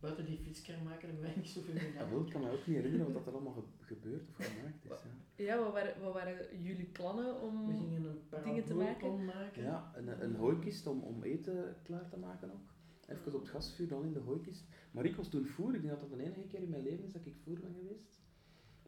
buiten 0.00 0.24
die 0.26 0.38
fietskar 0.38 0.82
maken, 0.82 1.08
hebben 1.08 1.24
wij 1.26 1.34
niet 1.36 1.48
zoveel 1.48 1.74
Ja, 1.74 1.80
gedaan. 1.80 2.10
wel, 2.10 2.20
ik 2.26 2.30
kan 2.32 2.40
me 2.40 2.50
ook 2.50 2.66
niet 2.66 2.76
herinneren 2.76 3.06
wat 3.06 3.14
dat 3.14 3.26
er 3.26 3.32
allemaal 3.32 3.52
ge- 3.52 3.84
gebeurd 3.94 4.28
of 4.28 4.34
gemaakt 4.36 4.84
is. 4.84 4.90
Ja, 5.36 5.44
Ja, 5.44 5.58
wat 5.64 5.72
waren, 5.72 6.00
wat 6.02 6.12
waren 6.12 6.62
jullie 6.62 6.86
plannen 6.86 7.40
om... 7.40 7.66
We 7.66 7.72
gingen 7.74 8.04
een 8.04 8.44
Dingen 8.44 8.64
te 8.64 8.74
maken? 8.74 9.62
ja 9.62 9.92
een, 9.96 10.22
een 10.24 10.34
hooikist 10.36 10.86
om, 10.86 11.00
om 11.02 11.22
eten 11.22 11.76
klaar 11.82 12.08
te 12.08 12.16
maken 12.18 12.52
ook. 12.52 12.68
Even 13.06 13.34
op 13.34 13.40
het 13.40 13.48
gasvuur, 13.48 13.88
dan 13.88 14.04
in 14.04 14.12
de 14.12 14.18
hooikist. 14.20 14.64
Maar 14.90 15.04
ik 15.04 15.16
was 15.16 15.28
toen 15.28 15.46
voer, 15.46 15.74
ik 15.74 15.82
denk 15.82 16.00
dat 16.00 16.10
dat 16.10 16.18
de 16.18 16.24
enige 16.24 16.46
keer 16.46 16.62
in 16.62 16.68
mijn 16.68 16.82
leven 16.82 17.04
is 17.04 17.12
dat 17.12 17.26
ik 17.26 17.34
voer 17.44 17.58
ben 17.60 17.74
geweest. 17.74 18.20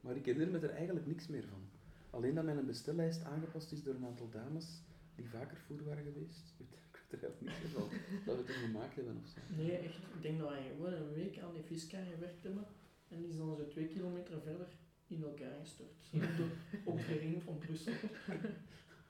Maar 0.01 0.17
ik 0.17 0.25
herinner 0.25 0.61
me 0.61 0.67
er 0.67 0.75
eigenlijk 0.75 1.07
niks 1.07 1.27
meer 1.29 1.45
van. 1.49 1.61
Alleen 2.11 2.35
dat 2.35 2.45
mijn 2.45 2.67
bestellijst 2.67 3.25
aangepast 3.25 3.73
is 3.73 3.83
door 3.83 3.95
een 3.95 4.05
aantal 4.07 4.29
dames 4.31 4.83
die 5.15 5.29
vaker 5.29 5.57
voer 5.57 5.85
waren 5.85 6.05
geweest. 6.05 6.55
Er 7.21 7.31
niks 7.39 7.55
van 7.75 7.89
dat 8.25 8.37
we 8.37 8.43
het 8.43 8.49
er 8.49 8.55
gemaakt 8.55 8.97
hebben 8.97 9.21
of 9.23 9.29
zo. 9.29 9.41
Nee, 9.57 9.77
echt. 9.77 9.97
Ik 9.97 10.23
denk 10.23 10.39
dat 10.39 10.49
wij 10.49 10.63
gewoon 10.77 10.93
een 10.93 11.13
week 11.13 11.39
aan 11.39 11.53
die 11.53 11.63
viskar 11.63 12.05
gewerkt 12.05 12.43
hebben. 12.43 12.67
En 13.09 13.19
die 13.19 13.29
is 13.29 13.37
dan 13.37 13.57
zo 13.57 13.67
twee 13.69 13.87
kilometer 13.87 14.41
verder 14.41 14.69
in 15.07 15.23
elkaar 15.23 15.59
gestort. 15.61 16.11
Op 16.85 16.97
de, 16.97 17.19
ring 17.19 17.43
van 17.43 17.59
Brussel. 17.59 17.93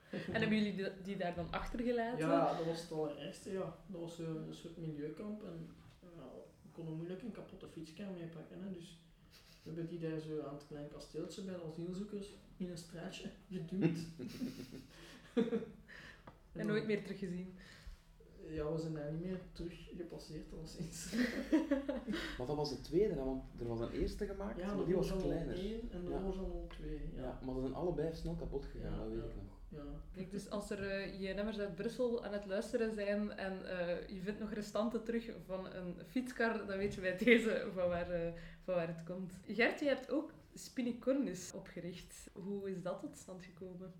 En 0.09 0.41
hebben 0.41 0.63
jullie 0.63 0.91
die, 1.03 1.17
daar 1.17 1.35
dan 1.35 1.51
achtergelaten? 1.51 2.27
Ja, 2.27 2.57
dat 2.57 2.65
was 2.65 2.81
het 2.81 2.91
allerergste, 2.91 3.51
ja. 3.51 3.77
Dat 3.87 4.01
was 4.01 4.15
zo 4.15 4.23
een 4.23 4.53
soort 4.53 4.77
milieukamp 4.77 5.43
en 5.43 5.69
ja, 6.01 6.31
we 6.61 6.69
konden 6.71 6.95
moeilijk 6.95 7.21
een 7.21 7.31
kapotte 7.31 7.67
fietskar 7.67 8.11
mee 8.11 8.27
pakken. 8.27 8.63
Hè. 8.63 8.71
Dus 8.71 8.99
we 9.63 9.71
hebben 9.71 9.87
die 9.87 9.99
daar 9.99 10.19
zo 10.19 10.41
aan 10.41 10.53
het 10.53 10.67
klein 10.67 10.87
kasteeltje 10.87 11.41
bij 11.41 11.55
de 11.55 11.63
asielzoekers 11.63 12.27
in 12.57 12.69
een 12.69 12.77
straatje 12.77 13.29
geduwd. 13.51 13.99
En 16.53 16.67
nooit 16.67 16.85
meer 16.85 17.01
teruggezien. 17.03 17.55
Ja, 18.53 18.71
we 18.71 18.79
zijn 18.79 18.93
daar 18.93 19.11
niet 19.11 19.23
meer 19.25 19.39
terug 19.51 19.89
gepasseerd 19.97 20.53
al 20.53 20.65
sinds. 20.65 21.13
Maar 22.37 22.47
dat 22.47 22.55
was 22.55 22.69
de 22.69 22.81
tweede, 22.81 23.13
hè, 23.13 23.23
want 23.23 23.43
er 23.59 23.67
was 23.67 23.79
een 23.79 23.91
eerste 23.91 24.25
gemaakt, 24.25 24.59
Ja, 24.59 24.73
maar 24.75 24.85
die 24.85 24.95
was 24.95 25.15
kleiner. 25.15 25.55
één 25.55 25.91
en 25.91 26.09
Ja. 26.09 26.21
was 26.21 26.37
al 26.37 26.65
twee. 26.69 26.99
Ja. 27.15 27.21
Ja. 27.21 27.39
maar 27.45 27.55
ze 27.55 27.61
zijn 27.61 27.73
allebei 27.73 28.13
snel 28.15 28.35
kapot 28.35 28.65
gegaan, 28.65 28.91
Ja, 28.91 28.97
dat 28.97 29.07
weet 29.07 29.17
ja. 29.17 29.23
ik 29.29 29.35
nog. 29.35 29.59
ja. 29.69 29.83
Kijk, 30.15 30.31
dus 30.31 30.49
als 30.49 30.69
er 30.69 30.89
eh 30.89 31.21
JNM'ers 31.21 31.59
uit 31.59 31.75
Brussel 31.75 32.23
aan 32.25 32.33
het 32.33 32.45
luisteren 32.45 32.93
zijn 32.93 33.31
en 33.31 33.65
eh, 33.79 34.07
je 34.07 34.21
vindt 34.21 34.39
nog 34.39 34.51
restanten 34.53 35.03
terug 35.03 35.31
van 35.45 35.73
een 35.73 35.95
fietskar, 36.07 36.65
dan 36.67 36.77
weet 36.77 36.93
je 36.93 37.01
bij 37.01 37.17
deze 37.17 37.67
van 37.73 37.87
waar, 37.87 38.09
eh, 38.11 38.33
van 38.63 38.73
waar 38.75 38.87
het 38.87 39.03
komt. 39.05 39.33
Gert, 39.47 39.79
je 39.79 39.85
hebt 39.87 40.11
ook 40.11 40.31
Spinicornis 40.53 41.51
opgericht. 41.55 42.29
Hoe 42.33 42.69
is 42.69 42.81
dat 42.81 42.99
tot 42.99 43.17
stand 43.17 43.43
gekomen? 43.43 43.93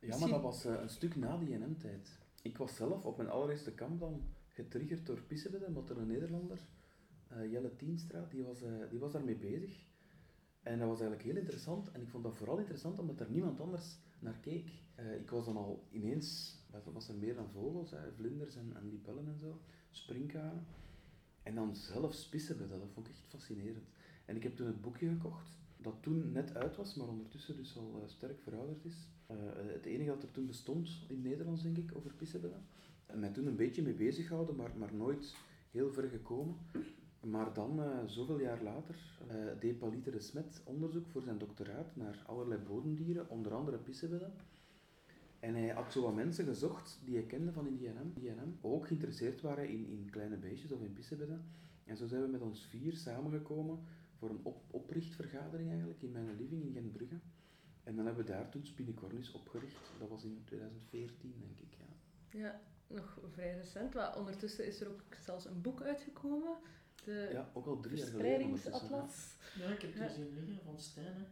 Ja, 0.00 0.18
maar 0.18 0.28
dat 0.28 0.42
was 0.42 0.64
een 0.64 0.88
stuk 0.88 1.16
na 1.16 1.36
die 1.38 1.58
NM-tijd. 1.58 2.18
Ik 2.44 2.58
was 2.58 2.76
zelf 2.76 3.04
op 3.04 3.16
mijn 3.16 3.28
allereerste 3.28 3.72
kamp 3.74 4.00
dan 4.00 4.22
getriggerd 4.48 5.06
door 5.06 5.22
Pissebedde, 5.22 5.66
omdat 5.66 5.90
er 5.90 5.98
een 5.98 6.06
Nederlander, 6.06 6.68
eh, 7.28 7.50
Jelle 7.50 7.76
Tienstra, 7.76 8.26
die 8.30 8.44
was, 8.44 8.62
eh, 8.62 8.90
die 8.90 8.98
was 8.98 9.12
daarmee 9.12 9.36
bezig. 9.36 9.84
En 10.62 10.78
dat 10.78 10.88
was 10.88 11.00
eigenlijk 11.00 11.28
heel 11.28 11.36
interessant. 11.36 11.90
En 11.90 12.00
ik 12.00 12.08
vond 12.08 12.24
dat 12.24 12.36
vooral 12.36 12.58
interessant 12.58 12.98
omdat 12.98 13.20
er 13.20 13.30
niemand 13.30 13.60
anders 13.60 13.98
naar 14.18 14.38
keek. 14.40 14.70
Eh, 14.94 15.20
ik 15.20 15.30
was 15.30 15.44
dan 15.44 15.56
al 15.56 15.86
ineens, 15.90 16.58
was 16.92 17.08
er 17.08 17.14
meer 17.14 17.34
dan 17.34 17.50
vogels, 17.50 17.90
hè, 17.90 18.12
vlinders 18.12 18.56
en, 18.56 18.76
en 18.76 18.88
libellen 18.88 19.26
en 19.26 19.38
zo, 19.38 19.60
sprinkhanen. 19.90 20.66
En 21.42 21.54
dan 21.54 21.76
zelfs 21.76 22.28
Pissebedde, 22.28 22.78
dat 22.78 22.92
vond 22.92 23.08
ik 23.08 23.14
echt 23.14 23.28
fascinerend. 23.28 23.88
En 24.24 24.36
ik 24.36 24.42
heb 24.42 24.56
toen 24.56 24.66
het 24.66 24.80
boekje 24.80 25.08
gekocht, 25.08 25.58
dat 25.76 26.02
toen 26.02 26.32
net 26.32 26.54
uit 26.54 26.76
was, 26.76 26.94
maar 26.94 27.08
ondertussen 27.08 27.56
dus 27.56 27.76
al 27.76 28.02
sterk 28.06 28.40
verouderd 28.40 28.84
is. 28.84 29.08
Eh, 29.26 29.36
het 29.72 29.84
enige 29.84 30.10
dat 30.10 30.22
er 30.22 30.30
toen 30.30 30.46
bestond 30.46 31.04
in 31.08 31.22
Nederlands, 31.22 31.62
denk 31.62 31.76
ik, 31.76 31.90
over 31.94 32.14
pissebedden. 32.14 32.62
En 33.06 33.18
mij 33.18 33.30
toen 33.30 33.46
een 33.46 33.56
beetje 33.56 33.82
mee 33.82 33.94
bezig 33.94 34.26
gehouden, 34.26 34.56
maar, 34.56 34.70
maar 34.76 34.94
nooit 34.94 35.34
heel 35.70 35.92
ver 35.92 36.08
gekomen. 36.08 36.56
Maar 37.20 37.52
dan, 37.52 37.82
eh, 37.82 37.98
zoveel 38.06 38.40
jaar 38.40 38.62
later, 38.62 39.18
eh, 39.28 39.36
deed 39.60 39.78
Paliter 39.78 40.12
de 40.12 40.20
Smet 40.20 40.62
onderzoek 40.64 41.06
voor 41.06 41.22
zijn 41.22 41.38
doctoraat 41.38 41.96
naar 41.96 42.22
allerlei 42.26 42.60
bodemdieren, 42.60 43.28
onder 43.28 43.54
andere 43.54 43.78
pissebedden. 43.78 44.32
En 45.40 45.54
hij 45.54 45.68
had 45.68 45.92
zo 45.92 46.02
wat 46.02 46.14
mensen 46.14 46.44
gezocht 46.44 47.00
die 47.04 47.14
hij 47.14 47.24
kende 47.24 47.52
van 47.52 47.66
in 47.66 47.76
die 47.76 47.88
NM, 47.88 48.12
die 48.14 48.30
NM 48.30 48.56
ook 48.60 48.86
geïnteresseerd 48.86 49.40
waren 49.40 49.68
in, 49.68 49.86
in 49.86 50.08
kleine 50.10 50.36
beestjes 50.36 50.72
of 50.72 50.82
in 50.82 50.92
pissebedden. 50.92 51.44
En 51.84 51.96
zo 51.96 52.06
zijn 52.06 52.22
we 52.22 52.28
met 52.28 52.40
ons 52.40 52.66
vier 52.66 52.96
samengekomen 52.96 53.78
voor 54.18 54.30
een 54.30 54.40
op 54.42 54.62
oprichtvergadering 54.70 55.68
eigenlijk 55.68 56.02
in 56.02 56.12
mijn 56.12 56.36
living 56.36 56.62
in 56.62 56.72
Gentbrugge. 56.72 57.18
En 57.84 57.96
dan 57.96 58.06
hebben 58.06 58.24
we 58.24 58.30
daar 58.32 58.48
toen 58.48 58.66
Spinicornis 58.66 59.32
opgericht. 59.32 59.76
Dat 59.98 60.08
was 60.08 60.24
in 60.24 60.42
2014, 60.44 61.34
denk 61.40 61.60
ik. 61.60 61.76
Ja. 61.78 61.84
Ja, 62.38 62.60
nog 62.86 63.18
vrij 63.32 63.54
recent. 63.56 63.94
Maar 63.94 64.18
ondertussen 64.18 64.66
is 64.66 64.80
er 64.80 64.88
ook 64.88 65.02
zelfs 65.20 65.44
een 65.44 65.60
boek 65.60 65.82
uitgekomen. 65.82 66.56
De 67.04 67.28
ja, 67.32 67.50
ook 67.54 67.66
al 67.66 67.80
drie 67.80 67.96
jaar 67.96 68.06
geleden. 68.06 68.30
ja. 68.48 68.56
Verspreidingsatlas. 68.56 69.36
Ja, 69.58 69.68
ik 69.72 69.80
heb 69.82 69.92
die 69.92 70.02
Ja. 70.02 70.08
zien 70.08 70.34
liggen 70.34 70.64
van 70.64 70.78
Stijn. 70.80 71.14
hè. 71.14 71.24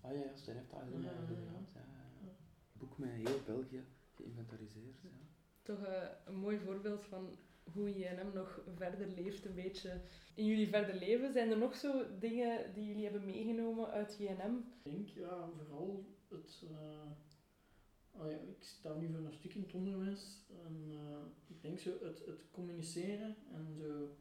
Ah 0.00 0.12
ja, 0.16 0.18
ja, 0.24 0.36
Stijn 0.36 0.56
heeft 0.56 0.70
dat 0.70 0.80
gedaan. 0.80 1.02
Ja, 1.02 1.10
ja, 1.10 1.80
ja. 2.24 2.30
Boek 2.72 2.98
met 2.98 3.10
heel 3.10 3.40
België 3.46 3.84
geïnventariseerd. 4.14 5.00
Ja. 5.02 5.08
Toch 5.62 5.82
eh, 5.84 6.02
een 6.24 6.34
mooi 6.36 6.58
voorbeeld 6.58 7.04
van 7.04 7.36
hoe 7.72 7.98
JNM 7.98 8.30
nog 8.34 8.60
verder 8.76 9.08
leeft, 9.08 9.44
een 9.44 9.54
beetje 9.54 10.00
in 10.34 10.44
jullie 10.44 10.68
verder 10.68 10.94
leven. 10.94 11.32
Zijn 11.32 11.50
er 11.50 11.58
nog 11.58 11.74
zo 11.76 12.18
dingen 12.18 12.72
die 12.74 12.86
jullie 12.86 13.02
hebben 13.04 13.24
meegenomen 13.24 13.90
uit 13.90 14.16
JNM? 14.18 14.64
Ik 14.82 14.92
denk, 14.92 15.08
ja, 15.08 15.48
vooral 15.56 16.04
het... 16.28 16.62
eh, 16.70 17.10
ah 18.20 18.30
ja, 18.30 18.36
ik 18.36 18.56
sta 18.62 18.94
nu 18.94 19.08
voor 19.08 19.24
een 19.24 19.32
stuk 19.32 19.54
in 19.54 19.62
het 19.62 19.74
onderwijs. 19.74 20.44
En 20.64 20.86
eh, 20.90 21.24
ik 21.46 21.62
denk 21.62 21.78
zo 21.78 21.90
het, 22.02 22.26
het 22.26 22.50
communiceren 22.50 23.36
en 23.52 23.74
zo 23.80 24.16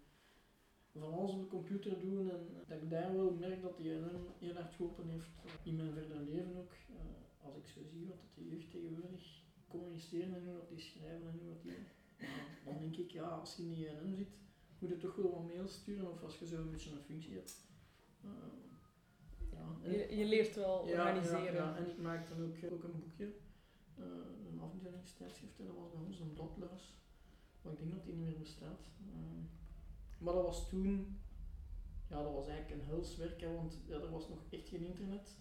van 0.91 1.13
alles 1.13 1.31
op 1.31 1.39
de 1.39 1.47
computer 1.47 1.99
doen. 1.99 2.29
En 2.31 2.47
dat 2.67 2.81
ik 2.81 2.89
daar 2.89 3.15
wel 3.15 3.34
merk 3.34 3.62
dat 3.62 3.77
die 3.77 3.91
heel 4.39 4.53
hard 4.53 4.73
geholpen 4.73 5.08
heeft 5.10 5.29
in 5.63 5.75
mijn 5.75 5.93
verder 5.93 6.21
leven 6.21 6.55
ook. 6.58 6.71
Eh, 6.89 7.45
als 7.45 7.55
ik 7.58 7.65
zo 7.67 7.79
zie 7.91 8.08
wat 8.08 8.23
de 8.36 8.47
jeugd 8.49 8.71
tegenwoordig 8.71 9.43
communiceren 9.67 10.36
en 10.36 10.43
hoe 10.45 10.53
dat 10.53 10.69
die 10.69 10.79
schrijven 10.79 11.27
en 11.27 11.39
hoe 11.39 11.47
dat 11.53 11.62
die... 11.62 11.73
dan 12.65 12.78
denk 12.80 12.95
ik, 12.95 13.12
ja, 13.12 13.28
als 13.28 13.56
je 13.56 13.63
in 13.63 13.75
INM 13.75 14.15
zit, 14.15 14.30
moet 14.80 14.89
je 14.89 14.97
toch 14.97 15.15
wel 15.15 15.32
wat 15.32 15.54
mails 15.54 15.73
sturen 15.73 16.12
of 16.12 16.23
als 16.23 16.39
je 16.39 16.47
zo 16.47 16.62
een 16.62 16.71
beetje 16.71 16.91
een 16.91 17.01
functie 17.01 17.34
hebt. 17.34 17.65
Eh, 18.21 18.30
ja, 19.51 19.89
Je, 19.89 20.15
je 20.15 20.25
leert 20.25 20.56
wel 20.56 20.88
ja, 20.88 21.08
organiseren. 21.08 21.54
Ja, 21.54 21.78
en 21.78 21.89
ik 21.89 21.97
maak 21.97 22.30
dan 22.30 22.43
ook, 22.43 22.71
ook 22.73 22.84
een 22.84 22.99
boekje, 22.99 23.34
eh, 23.95 24.06
een 24.51 24.60
afdelingstijdschrift, 24.60 25.60
en 25.60 25.65
dat 25.65 25.75
was 25.75 25.91
bij 25.91 26.01
ons 26.01 26.19
een 26.19 26.34
bladluis. 26.34 26.99
Maar 27.62 27.73
ik 27.73 27.80
denk 27.80 27.91
dat 27.91 28.04
die 28.04 28.13
niet 28.13 28.25
meer 28.25 28.39
bestaat. 28.39 28.89
Eh, 29.08 29.43
maar 30.17 30.34
dat 30.34 30.43
was 30.43 30.69
toen, 30.69 31.19
ja, 32.10 32.23
dat 32.23 32.34
was 32.34 32.47
eigenlijk 32.47 32.82
een 32.82 32.88
helswerk, 32.88 33.41
hè, 33.41 33.54
want 33.54 33.80
ja, 33.88 33.95
er 33.95 34.12
was 34.12 34.30
nog 34.30 34.43
echt 34.49 34.67
geen 34.67 34.86
internet. 34.86 35.38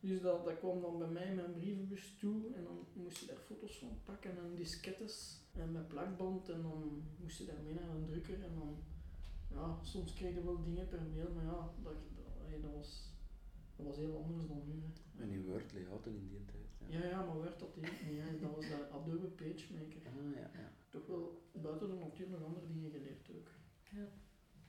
Dus 0.00 0.20
dat, 0.20 0.44
dat 0.44 0.58
kwam 0.58 0.80
dan 0.80 0.98
bij 0.98 1.08
mij 1.08 1.26
in 1.26 1.34
mijn 1.34 1.52
brievenbus 1.52 2.16
toe 2.18 2.54
en 2.54 2.64
dan 2.64 2.86
moest 2.92 3.18
je 3.18 3.26
daar 3.26 3.36
foto's 3.36 3.78
van 3.78 4.00
pakken 4.04 4.38
en 4.38 4.54
diskettes 4.54 5.39
en 5.52 5.72
met 5.72 5.88
plakband 5.88 6.48
en 6.48 6.62
dan 6.62 7.02
moest 7.20 7.38
je 7.38 7.44
daar 7.44 7.62
mee 7.64 7.74
naar 7.74 7.88
een 7.88 8.04
drukker 8.04 8.42
en 8.42 8.54
dan, 8.54 8.76
ja, 9.50 9.78
soms 9.82 10.12
kreeg 10.12 10.34
je 10.34 10.44
wel 10.44 10.62
dingen 10.62 10.88
per 10.88 11.02
mail, 11.02 11.32
maar 11.32 11.44
ja, 11.44 11.70
dat, 11.82 11.94
dat, 12.60 12.72
was, 12.72 13.14
dat 13.76 13.86
was 13.86 13.96
heel 13.96 14.22
anders 14.22 14.48
dan 14.48 14.62
nu. 14.66 14.82
Hè. 14.82 15.22
En 15.22 15.30
in 15.30 15.44
Word 15.44 15.72
layouten 15.72 16.14
in 16.14 16.28
die 16.28 16.44
tijd. 16.44 16.68
Ja. 16.78 16.98
Ja, 16.98 17.08
ja, 17.08 17.24
maar 17.24 17.36
Word 17.36 17.58
dat 17.58 17.74
deed 17.74 17.86
ik 17.86 18.10
niet. 18.10 18.20
Hè. 18.20 18.38
Dat 18.38 18.54
was 18.54 18.68
de 18.68 18.88
Adobe 18.90 19.26
PageMaker. 19.26 20.06
Ah, 20.06 20.34
ja, 20.34 20.50
ja. 20.60 20.72
Toch 20.88 21.06
wel 21.06 21.42
buiten 21.52 21.88
de 21.88 21.94
natuur 21.94 22.28
nog 22.28 22.44
andere 22.44 22.66
dingen 22.66 22.90
geleerd 22.90 23.30
ook. 23.36 23.50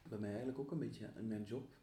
Bij 0.10 0.20
mij 0.20 0.30
eigenlijk 0.30 0.60
ook 0.60 0.72
een 0.72 0.80
beetje. 0.80 1.10
In 1.18 1.28
mijn 1.28 1.44
job, 1.44 1.76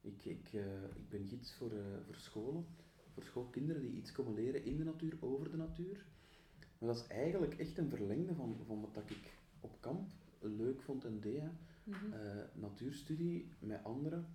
ik, 0.00 0.24
ik, 0.24 0.52
eh, 0.52 0.82
ik 0.82 1.08
ben 1.08 1.26
gids 1.26 1.54
voor, 1.54 1.72
eh, 1.72 2.00
voor 2.02 2.14
scholen, 2.14 2.66
voor 3.12 3.22
schoolkinderen 3.22 3.82
die 3.82 3.92
iets 3.92 4.12
komen 4.12 4.34
leren 4.34 4.64
in 4.64 4.76
de 4.76 4.84
natuur, 4.84 5.16
over 5.20 5.50
de 5.50 5.56
natuur. 5.56 6.06
Maar 6.78 6.88
dat 6.88 6.96
is 6.96 7.06
eigenlijk 7.06 7.54
echt 7.54 7.78
een 7.78 7.88
verlengde 7.88 8.34
van, 8.34 8.56
van 8.66 8.80
wat 8.80 8.94
dat 8.94 9.10
ik 9.10 9.38
op 9.60 9.80
kamp 9.80 10.10
leuk 10.40 10.82
vond 10.82 11.04
en 11.04 11.20
deed. 11.20 11.40
hè. 11.40 11.48
Mhm. 11.84 12.12
Eh, 12.12 12.44
natuurstudie 12.54 13.48
met 13.58 13.84
anderen 13.84 14.26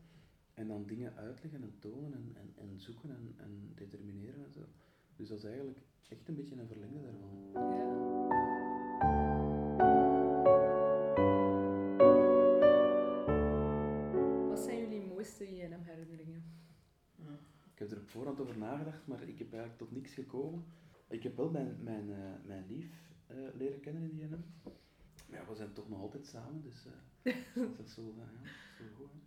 en 0.54 0.67
dan 0.67 0.86
dingen 0.86 1.15
uitleggen 1.15 1.62
en 1.62 1.75
tonen 1.80 2.13
en, 2.13 2.32
en, 2.36 2.54
en 2.56 2.80
zoeken 2.80 3.10
en, 3.10 3.34
en 3.38 3.71
determineren 3.75 4.45
en 4.45 4.51
zo. 4.51 4.60
Dus 5.15 5.27
dat 5.27 5.38
is 5.38 5.43
eigenlijk 5.43 5.80
echt 6.10 6.27
een 6.27 6.36
beetje 6.36 6.56
een 6.56 6.67
verlengde 6.67 7.01
daarvan. 7.01 7.49
Ja. 7.54 7.99
Wat 14.47 14.60
zijn 14.60 14.80
jullie 14.80 15.01
mooiste 15.01 15.56
JNM-herinneringen? 15.56 16.43
Ja. 17.15 17.39
Ik 17.73 17.80
heb 17.80 17.91
er 17.91 17.97
op 17.97 18.10
voorhand 18.10 18.39
over 18.39 18.58
nagedacht, 18.58 19.08
maar 19.08 19.21
ik 19.21 19.38
heb 19.38 19.54
eigenlijk 19.54 19.77
tot 19.77 19.91
niks 19.91 20.13
gekomen. 20.13 20.63
Ik 21.12 21.24
heb 21.24 21.36
wel 21.36 21.50
mijn, 21.50 21.84
mijn, 21.84 22.12
eh, 22.12 22.34
mijn 22.45 22.65
lief 22.67 23.12
eh, 23.28 23.38
leren 23.54 23.80
kennen 23.80 24.04
in 24.04 24.10
die 24.15 24.24
NM. 24.26 24.43
Maar 25.30 25.39
ja, 25.39 25.47
we 25.47 25.56
zijn 25.56 25.74
toch 25.74 25.89
nog 25.89 26.00
altijd 26.00 26.26
samen, 26.26 26.62
dus 26.62 26.86
eh, 26.86 27.36
dat 27.78 27.86
is 27.88 27.95
wel, 27.95 28.13
ja, 28.17 28.30
wel 28.80 28.93
goed. 28.95 29.10
hè. 29.12 29.19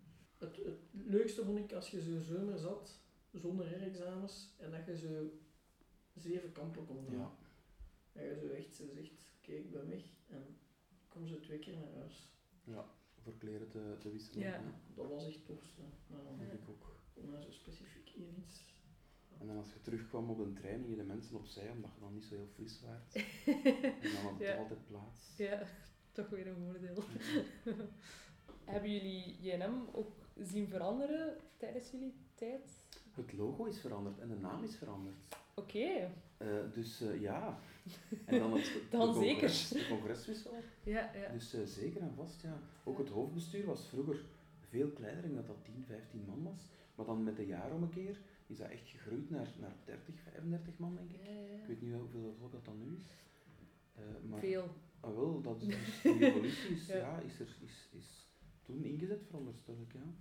Het, 0.47 0.57
het 0.57 0.79
leukste 0.92 1.44
vond 1.44 1.59
ik 1.59 1.73
als 1.73 1.90
je 1.90 2.03
zo 2.03 2.18
zomer 2.18 2.59
zat, 2.59 3.01
zonder 3.33 3.68
herexamens, 3.68 4.55
en 4.59 4.70
dat 4.70 4.87
je 4.87 4.97
zo 4.97 5.31
zeven 6.14 6.53
kampen 6.53 6.85
kon 6.87 7.05
doen. 7.05 7.18
Ja. 7.18 7.33
Dat 8.12 8.23
je 8.25 8.38
zo 8.40 8.47
echt 8.49 8.75
zo 8.75 8.85
zegt, 8.94 9.12
kijk, 9.40 9.59
ik 9.59 9.70
ben 9.70 9.88
weg 9.88 10.05
en 10.29 10.57
kom 11.09 11.27
zo 11.27 11.40
twee 11.40 11.59
keer 11.59 11.75
naar 11.75 11.92
huis. 11.99 12.33
ja, 12.64 12.87
voor 13.23 13.38
kleren 13.38 13.68
te, 13.68 13.97
te 13.99 14.11
wisselen. 14.11 14.40
Ja. 14.42 14.55
Ja. 14.55 14.81
Dat 14.94 15.09
was 15.09 15.27
echt 15.27 15.44
tof. 15.47 15.77
hè. 15.77 15.83
Maar 16.07 16.25
dan 16.25 16.38
Dat 16.38 16.47
heb 16.47 16.61
ik 16.61 16.68
ook. 16.68 16.97
hij 17.31 17.42
zo 17.42 17.51
specifiek 17.51 18.09
hier 18.09 18.29
iets. 18.47 18.74
En 19.45 19.51
dan 19.51 19.59
als 19.59 19.73
je 19.73 19.81
terugkwam 19.81 20.31
op 20.31 20.39
een 20.39 20.55
trein, 20.55 20.83
gingen 20.83 20.97
de 20.99 21.05
mensen 21.05 21.37
opzij, 21.37 21.71
omdat 21.71 21.91
je 21.95 22.01
dan 22.01 22.13
niet 22.15 22.25
zo 22.25 22.35
heel 22.35 22.49
fris 22.55 22.81
waart. 22.81 23.15
En 24.05 24.13
dan 24.13 24.23
had 24.23 24.31
het 24.39 24.41
Ja. 24.49 24.57
altijd 24.57 24.87
plaats. 24.87 25.37
Ja, 25.37 25.63
toch 26.13 26.29
weer 26.29 26.47
een 26.47 26.57
voordeel. 26.65 27.03
Hebben 28.65 28.93
jullie 28.93 29.37
JNM 29.41 29.89
ook 29.93 30.13
zien 30.43 30.69
veranderen 30.69 31.37
tijdens 31.57 31.91
jullie 31.91 32.15
tijd? 32.35 32.87
Het 33.11 33.33
logo 33.33 33.65
is 33.65 33.81
veranderd 33.81 34.19
en 34.19 34.29
de 34.29 34.35
naam 34.37 34.63
is 34.65 34.77
veranderd. 34.77 35.17
Oké. 35.55 36.11
Eh, 36.37 36.49
dus 36.73 37.01
eh, 37.01 37.21
ja. 37.21 37.59
En 38.25 38.39
dan 38.39 38.53
het 38.53 38.73
Dan 38.91 39.13
de 39.13 39.19
zeker. 39.19 39.49
de 39.49 39.87
congreswissel. 39.89 40.53
Ja, 40.85 41.11
ja. 41.15 41.29
Dus 41.33 41.55
eh, 41.55 41.65
zeker 41.65 42.01
en 42.01 42.15
vast, 42.15 42.43
ja. 42.43 42.59
Ook 42.85 42.99
het 42.99 43.09
hoofdbestuur 43.09 43.67
was 43.67 43.87
vroeger 43.89 44.25
veel 44.69 44.89
kleiner, 44.91 45.25
ik 45.25 45.31
denk 45.33 45.47
dat 45.47 45.57
dat 45.57 45.65
10, 45.65 45.85
15 45.87 46.25
man 46.27 46.43
was. 46.43 46.69
Maar 46.95 47.07
dan 47.07 47.23
met 47.23 47.37
de 47.37 47.47
jaren 47.47 47.77
om 47.77 47.83
een 47.83 47.91
keer 47.91 48.19
is 48.47 48.57
dat 48.57 48.69
echt 48.69 48.89
gegroeid 48.89 49.31
naar, 49.31 49.53
naar 49.61 49.77
30, 49.85 50.21
35 50.21 50.79
man, 50.79 50.95
denk 50.95 51.11
ik. 51.13 51.21
Ja, 51.27 51.33
ja, 51.33 51.61
Ik 51.61 51.67
weet 51.67 51.81
niet 51.83 51.95
hoeveel 51.95 52.49
dat 52.51 52.65
dan 52.65 52.79
nu 52.79 52.95
is. 52.97 53.03
Eh, 53.95 54.03
maar 54.29 54.41
Veel. 54.41 54.69
ah, 55.01 55.15
wel, 55.15 55.41
dat 55.41 55.63
is, 55.63 55.67
dus 55.67 56.03
die 56.19 56.27
evolutie 56.27 56.71
is, 56.75 56.87
Ja. 56.87 56.97
ja. 56.97 57.19
is, 57.21 57.41
er, 57.41 57.57
is, 57.63 57.89
is 57.93 58.29
toen 58.63 58.85
ingezet, 58.85 59.23
veronderstel 59.27 59.77
ik. 59.81 59.93
Ja. 59.93 60.15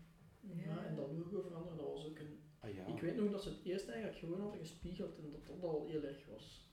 Ja, 0.66 0.86
en 0.86 0.96
dat 0.96 1.12
logo 1.12 1.42
veranderen, 1.42 1.78
dat 1.78 1.88
was 1.88 2.06
ook 2.06 2.20
een... 2.20 2.40
Ah 2.60 2.74
ja. 2.74 2.86
Ik 2.86 3.02
weet 3.02 3.16
nog 3.16 3.32
dat 3.32 3.44
ze 3.44 3.50
het 3.50 3.64
eerst 3.64 3.88
eigenlijk 3.88 4.20
gewoon 4.20 4.40
hadden 4.42 4.60
gespiegeld 4.60 5.18
en 5.18 5.32
dat 5.32 5.46
dat 5.48 5.64
al 5.64 5.86
heel 5.88 6.04
erg 6.04 6.26
was. 6.26 6.72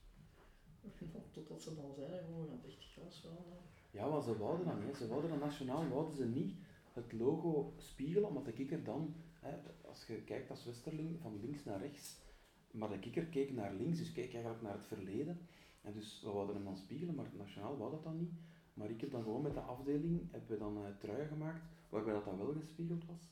Totdat 1.31 1.61
ze 1.61 1.75
dan 1.75 1.93
zeiden, 1.93 2.23
gewoon, 2.25 2.41
we 2.41 2.47
gaan 2.47 2.57
het 2.61 2.65
echt 2.65 2.91
gras 2.93 3.19
veranderen. 3.21 3.63
Ja, 3.91 4.07
maar 4.09 4.21
ze 4.21 4.37
wouden 4.37 4.65
dan 4.65 4.85
niet. 4.85 4.95
Ze 4.97 5.07
wouden 5.07 5.29
dan 5.29 5.39
nationaal 5.39 5.87
wouden 5.87 6.15
ze 6.15 6.25
niet 6.25 6.55
het 6.93 7.11
logo 7.13 7.73
spiegelen, 7.77 8.27
omdat 8.27 8.45
de 8.45 8.53
kikker 8.53 8.83
dan, 8.83 9.15
hè, 9.41 9.57
als 9.85 10.05
je 10.05 10.21
kijkt 10.21 10.49
als 10.49 10.65
Westerling, 10.65 11.19
van 11.21 11.39
links 11.41 11.63
naar 11.63 11.79
rechts, 11.79 12.19
maar 12.71 12.89
de 12.89 12.99
kikker 12.99 13.25
keek 13.25 13.51
naar 13.51 13.73
links, 13.73 13.97
dus 13.97 14.11
keek 14.11 14.33
eigenlijk 14.33 14.63
naar 14.63 14.73
het 14.73 14.85
verleden. 14.85 15.39
En 15.81 15.93
dus 15.93 16.21
we 16.23 16.29
wouden 16.29 16.55
hem 16.55 16.65
dan 16.65 16.77
spiegelen, 16.77 17.15
maar 17.15 17.25
nationaal 17.37 17.77
wou 17.77 17.91
dat 17.91 18.03
dan 18.03 18.17
niet. 18.17 18.31
Maar 18.73 18.89
ik 18.89 19.01
heb 19.01 19.11
dan 19.11 19.23
gewoon 19.23 19.41
met 19.41 19.53
de 19.53 19.59
afdeling, 19.59 20.31
hebben 20.31 20.49
we 20.49 20.57
dan 20.57 20.77
uh, 20.77 20.83
truien 20.99 21.27
gemaakt, 21.27 21.63
waarbij 21.89 22.13
dat 22.13 22.25
dan 22.25 22.37
wel 22.37 22.53
gespiegeld 22.59 23.05
was. 23.05 23.29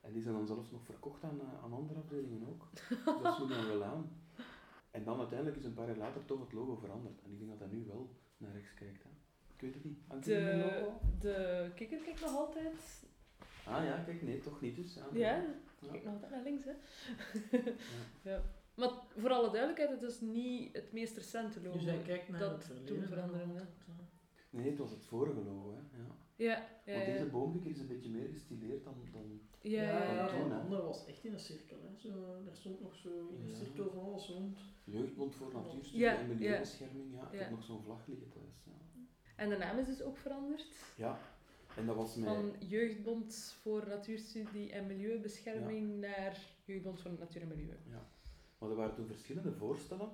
En 0.00 0.12
die 0.12 0.22
zijn 0.22 0.34
dan 0.34 0.46
zelfs 0.46 0.70
nog 0.70 0.84
verkocht 0.84 1.24
aan, 1.24 1.40
uh, 1.42 1.64
aan 1.64 1.72
andere 1.72 1.98
afdelingen 2.00 2.48
ook. 2.48 2.68
Dus 2.88 3.04
dat 3.22 3.34
sloeg 3.34 3.48
dan 3.48 3.66
wel 3.66 3.84
aan. 3.84 4.10
En 4.90 5.04
dan 5.04 5.18
uiteindelijk 5.18 5.58
is 5.58 5.64
een 5.64 5.74
paar 5.74 5.86
jaar 5.86 5.96
later 5.96 6.24
toch 6.24 6.40
het 6.40 6.52
logo 6.52 6.76
veranderd. 6.76 7.22
En 7.24 7.32
ik 7.32 7.38
denk 7.38 7.50
dat 7.50 7.58
dat 7.58 7.72
nu 7.72 7.84
wel 7.86 8.10
naar 8.36 8.52
rechts 8.52 8.74
kijkt. 8.74 9.02
Hè. 9.02 9.10
Ik 9.54 9.60
weet 9.60 9.74
het 9.74 9.84
niet. 9.84 10.24
De, 10.24 10.90
de 11.18 11.70
kikker 11.74 11.98
kijkt 11.98 12.20
nog 12.20 12.36
altijd. 12.36 13.04
Ah 13.66 13.84
ja, 13.84 14.02
kijk, 14.06 14.22
nee, 14.22 14.40
toch 14.40 14.60
niet 14.60 14.76
dus. 14.76 14.94
Ja. 14.94 15.06
Ja, 15.12 15.36
Ja. 15.80 15.90
kijk 15.90 16.04
nog 16.04 16.12
altijd 16.14 16.30
naar 16.30 16.42
links, 16.42 16.64
hè. 16.64 16.72
ja. 18.30 18.42
Maar 18.74 18.90
voor 19.16 19.30
alle 19.30 19.50
duidelijkheid, 19.50 19.90
het 19.90 20.02
is 20.02 20.20
niet 20.20 20.72
het 20.76 20.92
meest 20.92 21.16
recente 21.16 21.62
logo. 21.62 21.76
Dus 21.76 21.84
hij 21.86 21.98
kijkt 22.02 22.28
naar 22.28 22.40
dat 22.40 22.66
het 22.68 22.86
toen 22.86 23.02
veranderen, 23.06 23.48
hè. 23.56 23.62
Nee, 24.50 24.70
het 24.70 24.78
was 24.78 24.90
het 24.90 25.04
vorige 25.04 25.40
logo. 25.40 25.72
Hè. 25.74 25.98
Ja. 25.98 26.06
Ja, 26.36 26.66
ja, 26.84 26.92
Want 26.94 27.06
ja. 27.06 27.12
deze 27.12 27.26
boomkikker 27.26 27.70
is 27.70 27.78
een 27.78 27.86
beetje 27.86 28.10
meer 28.10 28.28
gestileerd 28.28 28.84
dan... 28.84 28.94
dan... 29.12 29.40
Ja, 29.60 29.82
ja, 29.82 29.88
ja, 29.88 30.04
ja. 30.04 30.14
ja, 30.14 30.26
toen, 30.26 30.48
de 30.48 30.54
hè. 30.54 30.60
andere 30.60 30.82
was 30.82 31.06
echt 31.06 31.24
in 31.24 31.32
een 31.32 31.40
cirkel. 31.40 31.76
Hè. 31.82 31.98
Zo, 31.98 32.42
daar 32.44 32.54
stond 32.56 32.80
nog 32.80 32.94
zo 32.94 33.08
in 33.08 33.40
een 33.40 33.48
Ja. 33.48 33.54
cirkel 33.54 33.90
van 33.90 34.02
alles 34.04 34.28
rond. 34.28 34.58
Jeugdbond 34.84 35.34
voor 35.34 35.52
Natuurstudie 35.52 36.00
Ja, 36.00 36.14
en 36.16 36.20
ja. 36.28 36.34
Milieubescherming. 36.34 37.14
Ja. 37.14 37.22
Ik 37.26 37.32
Ja. 37.32 37.38
heb 37.38 37.50
nog 37.50 37.62
zo'n 37.64 37.82
vlag 37.82 38.06
liggen 38.06 38.28
thuis. 38.28 38.64
Ja. 38.64 38.72
En 39.36 39.48
de 39.48 39.56
naam 39.56 39.78
is 39.78 39.86
dus 39.86 40.02
ook 40.02 40.16
veranderd. 40.16 40.66
ja, 40.96 41.18
en 41.76 41.86
dat 41.86 41.96
was 41.96 42.14
met... 42.14 42.28
Van 42.28 42.52
Jeugdbond 42.68 43.56
voor 43.62 43.86
Natuurstudie 43.88 44.72
en 44.72 44.86
Milieubescherming 44.86 46.00
naar 46.00 46.38
Jeugdbond 46.64 47.00
voor 47.00 47.10
Natuur 47.18 47.42
en 47.42 47.48
Milieu. 47.48 47.76
Maar 48.58 48.70
er 48.70 48.76
waren 48.76 48.94
toen 48.94 49.06
verschillende 49.06 49.52
voorstellen. 49.52 50.10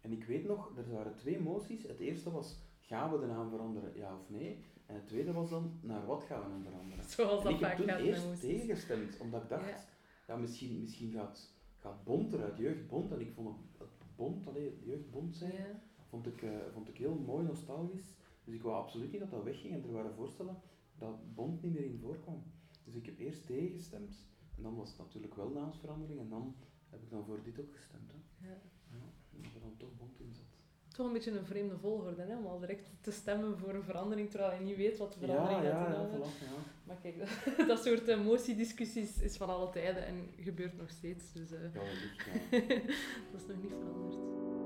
En 0.00 0.12
ik 0.12 0.24
weet 0.24 0.46
nog, 0.46 0.76
er 0.76 0.92
waren 0.92 1.14
twee 1.16 1.40
moties. 1.40 1.82
Het 1.82 1.98
eerste 2.00 2.30
was, 2.30 2.56
gaan 2.80 3.12
we 3.12 3.18
de 3.18 3.26
naam 3.26 3.50
veranderen, 3.50 3.96
ja 3.96 4.14
of 4.14 4.30
nee? 4.30 4.64
En 4.86 4.94
het 4.94 5.06
tweede 5.06 5.32
was 5.32 5.50
dan, 5.50 5.78
naar 5.82 6.06
wat 6.06 6.22
gaan 6.22 6.40
we 6.44 6.50
hem 6.50 6.62
veranderen? 6.62 7.04
Zoals 7.04 7.44
En 7.44 7.50
dat 7.50 7.60
ik 7.60 7.66
heb 7.66 7.76
toen 7.76 7.88
gaat 7.88 8.00
eerst 8.00 8.40
tegengestemd, 8.40 9.18
omdat 9.18 9.42
ik 9.42 9.48
dacht, 9.48 9.68
Ja. 9.68 9.84
ja, 10.26 10.36
misschien, 10.36 10.80
misschien 10.80 11.12
gaat, 11.12 11.52
gaat 11.78 12.04
Bond 12.04 12.32
eruit, 12.32 12.56
jeugdbond. 12.58 13.12
En 13.12 13.20
ik 13.20 13.32
vond 13.32 13.56
het, 13.78 13.88
Bond, 14.16 14.46
allee, 14.46 14.78
jeugdbond 14.84 15.36
zijn, 15.36 15.52
Ja. 15.52 15.82
vond, 16.08 16.26
ik, 16.26 16.42
eh, 16.42 16.50
vond 16.72 16.88
ik 16.88 16.96
heel 16.96 17.14
mooi, 17.14 17.44
nostalgisch. 17.46 18.14
Dus 18.44 18.54
ik 18.54 18.62
wou 18.62 18.76
absoluut 18.76 19.10
niet 19.10 19.20
dat 19.20 19.30
dat 19.30 19.42
wegging. 19.44 19.74
En 19.74 19.82
er 19.82 19.92
waren 19.92 20.14
voorstellen 20.14 20.56
dat 21.00 21.34
Bond 21.34 21.62
niet 21.62 21.72
meer 21.72 21.84
in 21.84 21.98
voorkwam. 21.98 22.42
Dus 22.84 22.94
ik 22.94 23.06
heb 23.06 23.18
eerst 23.18 23.46
tegengestemd. 23.46 24.16
En 24.56 24.62
dan 24.62 24.76
was 24.76 24.88
het 24.88 24.98
natuurlijk 24.98 25.34
wel 25.34 25.48
naamsverandering. 25.48 26.20
En 26.20 26.28
dan 26.28 26.54
heb 26.88 27.02
ik 27.02 27.10
dan 27.10 27.24
voor 27.24 27.42
dit 27.42 27.60
ook 27.60 27.74
gestemd. 27.76 28.12
Hè. 28.12 28.48
Ja. 28.48 28.56
Ja, 28.90 29.06
dat 29.42 29.54
er 29.54 29.60
dan 29.60 29.76
toch 29.76 29.96
Bond 29.96 30.20
in 30.20 30.34
zat. 30.34 30.58
Toch 30.88 31.06
een 31.06 31.12
beetje 31.12 31.38
een 31.38 31.44
vreemde 31.44 31.78
volgorde, 31.78 32.22
hè? 32.22 32.36
om 32.36 32.46
al 32.46 32.58
direct 32.58 32.90
te 33.00 33.10
stemmen 33.10 33.58
voor 33.58 33.74
een 33.74 33.82
verandering, 33.82 34.30
terwijl 34.30 34.58
je 34.58 34.64
niet 34.64 34.76
weet 34.76 34.98
wat 34.98 35.12
de 35.12 35.18
verandering 35.18 35.62
ja, 35.62 35.70
gaat 35.70 35.72
ja, 35.72 35.84
ja, 35.84 35.88
inhouden. 35.88 36.18
voilà, 36.18 36.40
ja. 36.40 36.62
Maar 36.84 36.96
kijk, 36.96 37.18
dat, 37.18 37.28
dat 37.68 37.84
soort 37.84 38.08
emotiediscussies 38.08 39.20
is 39.20 39.36
van 39.36 39.48
alle 39.48 39.70
tijden 39.70 40.06
en 40.06 40.28
gebeurt 40.36 40.76
nog 40.76 40.90
steeds. 40.90 41.32
Dus 41.32 41.52
eh, 41.52 41.74
Ja, 41.74 41.80
wellicht, 41.80 42.24
ja. 42.24 42.58
dat 43.32 43.40
is 43.40 43.46
nog 43.46 43.62
niet 43.62 43.72
veranderd. 43.72 44.59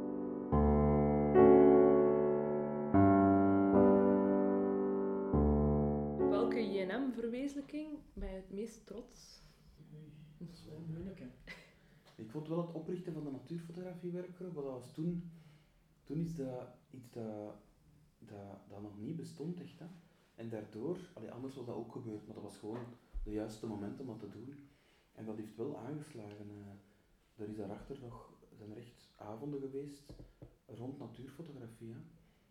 Ben 7.73 8.29
je 8.29 8.35
het 8.35 8.51
meest 8.51 8.87
trots? 8.87 9.43
Oei, 9.95 10.13
dat 10.39 10.49
is 10.53 10.65
wel 10.65 10.81
moeilijk, 10.89 11.19
hè. 11.21 11.27
Ik 12.23 12.31
vond 12.31 12.49
wel 12.49 12.67
het 12.67 12.73
oprichten 12.75 13.13
van 13.13 13.25
de 13.25 13.31
natuurfotografiewerkgroep, 13.31 14.53
want 14.55 14.67
dat 14.67 14.75
was 14.75 14.93
toen, 14.93 15.31
toen 16.05 16.19
is 16.21 16.37
dat 16.37 16.69
iets 16.91 17.11
dat, 17.11 17.55
dat, 18.19 18.69
dat 18.69 18.83
nog 18.83 18.99
niet 18.99 19.17
bestond 19.17 19.61
echt. 19.61 19.79
Hè. 19.79 19.87
En 20.35 20.49
daardoor, 20.49 20.99
allee, 21.15 21.31
anders 21.31 21.55
was 21.55 21.67
dat 21.67 21.75
ook 21.75 21.93
gebeurd, 21.93 22.27
maar 22.27 22.35
dat 22.35 22.45
was 22.45 22.57
gewoon 22.59 22.85
de 23.25 23.31
juiste 23.31 23.67
moment 23.67 24.01
om 24.01 24.07
dat 24.07 24.19
te 24.21 24.29
doen. 24.31 24.69
En 25.13 25.25
dat 25.25 25.37
heeft 25.37 25.57
wel 25.57 25.79
aangeslagen. 25.79 26.51
eh. 26.51 27.43
er 27.43 27.49
is 27.49 27.57
daarachter 27.57 27.99
nog, 28.01 28.33
zijn 28.53 28.71
er 28.71 28.77
echt 28.77 29.13
avonden 29.17 29.61
geweest 29.61 30.13
rond 30.67 30.99
natuurfotografie. 30.99 31.93
Hè. 31.93 31.99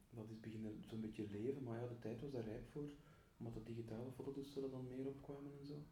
Dat 0.10 0.30
is 0.30 0.40
beginnen 0.40 0.84
zo'n 0.88 1.02
beetje 1.02 1.30
leven, 1.32 1.64
maar 1.64 1.82
ja, 1.82 1.88
de 1.88 2.00
tijd 2.00 2.22
was 2.22 2.32
daar 2.32 2.44
rijp 2.44 2.68
voor, 2.72 2.90
omdat 3.38 3.54
de 3.54 3.64
digitale 3.64 4.12
fototoestellen 4.12 4.72
dan 4.72 4.88
meer 4.88 5.08
opkwamen 5.08 5.52
en 5.60 5.66
zo. 5.66 5.84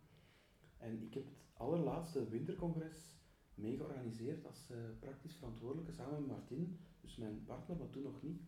En 0.78 1.02
ik 1.02 1.14
heb 1.14 1.26
het 1.26 1.44
allerlaatste 1.54 2.28
wintercongres 2.30 3.16
mee 3.54 3.76
georganiseerd 3.76 4.46
als 4.46 4.70
eh, 4.70 4.78
praktisch 5.00 5.36
verantwoordelijke 5.36 5.92
samen 5.92 6.20
met 6.20 6.28
Martin, 6.28 6.80
dus 7.02 7.16
mijn 7.16 7.44
partner, 7.44 7.78
maar 7.78 7.90
toen 7.90 8.04
nog 8.04 8.22
niet. 8.22 8.42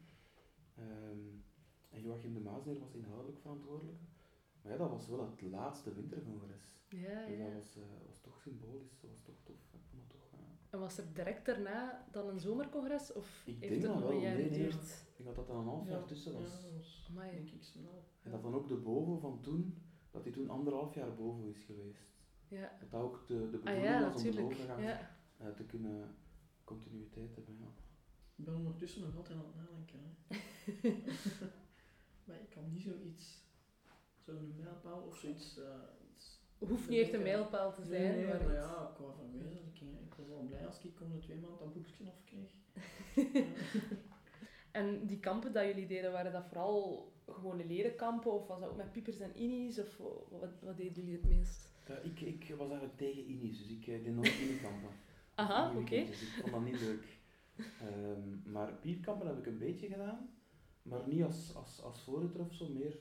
Ehm, 0.76 1.28
en 1.90 2.02
Joachim 2.02 2.34
de 2.34 2.40
Maasneer 2.40 2.80
was 2.80 2.94
inhoudelijk 2.94 3.40
verantwoordelijke. 3.40 4.02
Maar 4.62 4.72
ja, 4.72 4.78
dat 4.78 4.90
was 4.90 5.08
wel 5.08 5.30
het 5.30 5.42
laatste 5.42 5.94
wintercongres. 5.94 6.82
Ja, 6.90 7.26
Dus 7.26 7.38
ja. 7.38 7.44
dat 7.44 7.54
was, 7.54 7.76
eh, 7.78 7.84
was 8.08 8.22
toch 8.22 8.42
symbolisch, 8.42 9.00
dat 9.02 9.10
was 9.10 9.22
toch 9.22 9.36
tof. 9.44 9.56
Ik 9.74 9.82
vond 9.90 10.02
dat 10.02 10.10
toch, 10.10 10.23
En 10.74 10.80
was 10.80 10.98
er 10.98 11.14
direct 11.14 11.46
daarna 11.46 12.06
dan 12.12 12.28
een 12.30 12.40
zomercongres? 12.40 13.14
Of 13.14 13.42
Ik 13.46 13.58
heeft 13.60 13.60
denk 13.60 13.82
het 13.82 13.92
dat 13.92 14.02
een 14.02 14.08
wel, 14.08 14.22
jaar 14.22 14.36
nee, 14.36 14.46
ik 14.46 14.54
denk 14.54 15.26
dat 15.26 15.36
dat 15.36 15.48
dan 15.48 15.58
een 15.58 15.66
half 15.66 15.88
jaar 15.88 16.06
tussen 16.06 16.34
was. 16.34 16.62
Ja, 17.16 17.22
denk 17.32 17.50
ik 17.50 17.64
snel. 17.64 18.04
En 18.22 18.32
dat 18.32 18.42
dan 18.42 18.54
ook 18.56 18.68
de 18.68 18.76
boven 18.76 19.20
van 19.20 19.42
toen, 19.42 19.84
dat 20.12 20.24
hij 20.24 20.32
toen 20.34 20.50
anderhalf 20.50 20.94
jaar 20.96 21.16
boven 21.16 21.50
is 21.50 21.64
geweest. 21.64 22.12
Ja. 22.48 22.78
Dat 22.80 22.92
dat 22.92 23.02
ook 23.02 23.28
de, 23.28 23.34
de 23.34 23.44
Ah 23.44 23.64
bedoeling 23.64 23.84
ja, 23.84 24.12
was 24.12 24.24
om 24.26 24.32
de 24.32 24.42
overgang 24.44 24.84
Ja. 24.84 25.10
eh, 25.38 25.48
te 25.48 25.64
kunnen 25.64 26.16
continuïteit 26.64 27.36
hebben. 27.36 27.58
Ja. 27.60 27.68
Ik 28.36 28.46
ben 28.46 28.56
ondertussen 28.56 29.02
nog 29.02 29.16
altijd 29.18 29.38
aan 29.38 29.46
het 29.46 29.56
nadenken. 29.56 30.00
Hè. 30.00 30.12
maar 32.26 32.40
ik 32.40 32.50
kan 32.50 32.70
niet 32.72 32.82
zoiets, 32.82 33.44
zo'n 34.20 34.54
mijlpaal 34.56 35.02
of 35.02 35.18
zoiets. 35.18 35.58
eh, 35.58 35.66
iets 36.16 36.42
Hoeft 36.58 36.90
niet 36.90 37.00
echt 37.00 37.14
een 37.14 37.22
mijlpaal 37.22 37.74
te 37.74 37.84
zijn. 37.84 38.16
Nee, 38.16 38.26
nee, 38.26 38.44
maar 38.44 38.54
ja, 38.54 38.92
qua 38.96 39.14
verwezenlijking. 39.14 40.00
Ik 40.00 40.14
was 40.14 40.30
al 40.30 40.44
blij 40.44 40.63
als 40.74 40.84
ik 40.84 41.02
om 41.02 41.12
de 41.12 41.20
twee 41.20 41.38
maanden 41.38 41.60
dat 41.60 41.74
boekje 41.74 42.12
afkreeg. 42.12 42.52
En 44.74 45.06
die 45.06 45.20
kampen 45.20 45.54
dat 45.54 45.66
jullie 45.66 45.88
deden, 45.88 46.12
waren 46.12 46.32
dat 46.32 46.46
vooral 46.46 47.12
gewone 47.28 47.66
lerenkampen? 47.66 48.32
Of 48.32 48.48
was 48.48 48.60
dat 48.60 48.70
ook 48.70 48.78
met 48.78 48.92
piepers 48.92 49.20
en 49.20 49.36
innies? 49.36 49.80
Of 49.80 49.98
wat, 50.30 50.50
wat 50.62 50.78
deden 50.78 50.94
jullie 50.94 51.14
het 51.14 51.30
meest? 51.30 51.72
Ja, 51.88 51.98
ik, 51.98 52.22
ik 52.22 52.50
was 52.50 52.70
eigenlijk 52.70 52.98
tegen 52.98 53.30
Inis, 53.30 53.58
dus 53.58 53.70
ik 53.70 53.88
eh, 53.88 54.04
deed 54.04 54.16
nooit 54.16 54.40
Inikampen. 54.40 54.90
Aha, 55.36 55.70
oké. 55.70 55.78
weekendjes, 55.78 56.22
Ik 56.22 56.42
vond 56.42 56.52
dat 56.52 56.64
niet 56.64 56.80
leuk. 56.80 57.06
Ehm, 57.56 58.52
maar 58.52 58.74
pierkampen 58.74 59.28
heb 59.28 59.38
ik 59.38 59.46
een 59.46 59.58
beetje 59.58 59.88
gedaan, 59.88 60.30
maar 60.82 61.08
niet 61.08 61.24
als, 61.24 61.56
als, 61.56 61.82
als 61.82 62.02
voorzitter 62.02 62.42
of 62.42 62.54
zo, 62.54 62.70
meer 62.70 62.98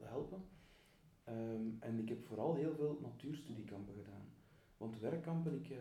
helpen. 0.00 0.44
Ehm, 1.24 1.68
en 1.78 1.98
ik 1.98 2.08
heb 2.08 2.24
vooral 2.24 2.54
heel 2.54 2.74
veel 2.74 2.98
natuurstudiekampen 3.02 3.94
gedaan. 3.94 4.28
Want 4.76 4.98
werkkampen, 4.98 5.54
ik 5.54 5.70
eh, 5.70 5.78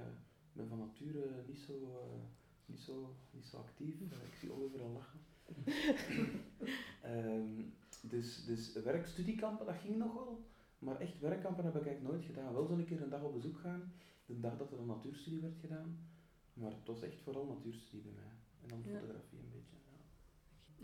ben 0.56 0.68
van 0.68 0.78
nature 0.78 1.44
niet 1.48 1.60
zo, 1.60 1.74
eh, 1.74 2.24
niet 2.66 2.80
zo, 2.80 3.16
niet 3.32 3.46
zo 3.46 3.58
actief. 3.58 3.96
Eh, 4.02 4.28
ik 4.28 4.36
zie 4.40 4.52
Oliver 4.52 4.82
al 4.82 4.92
lachen. 4.92 5.20
Ehm, 7.02 7.62
dus, 8.02 8.46
dus 8.46 8.74
werkstudiekampen, 8.74 9.66
dat 9.66 9.76
ging 9.76 9.98
nog 9.98 10.14
wel. 10.14 10.44
Maar 10.80 11.00
echt 11.00 11.20
werkkampen 11.20 11.64
heb 11.66 11.76
ik 11.76 11.86
eigenlijk 11.86 12.14
nooit 12.16 12.26
gedaan. 12.26 12.54
Wel 12.54 12.66
zo 12.66 12.74
een 12.74 12.86
keer 12.86 13.02
een 13.02 13.10
dag 13.10 13.24
op 13.24 13.34
bezoek 13.34 13.58
gaan, 13.60 13.94
de 14.26 14.40
dag 14.40 14.58
dat 14.58 14.72
er 14.72 14.80
een 14.80 14.86
natuurstudie 14.86 15.40
werd 15.40 15.58
gedaan. 15.60 15.98
Maar 16.54 16.72
het 16.72 16.86
was 16.88 17.02
echt 17.02 17.22
vooral 17.22 17.46
natuurstudie 17.46 18.02
bij 18.02 18.12
mij. 18.12 18.34
En 18.62 18.68
dan 18.68 18.80
Ja. 18.84 19.00
fotografie 19.00 19.40
een 19.40 19.46
beetje. 19.52 19.55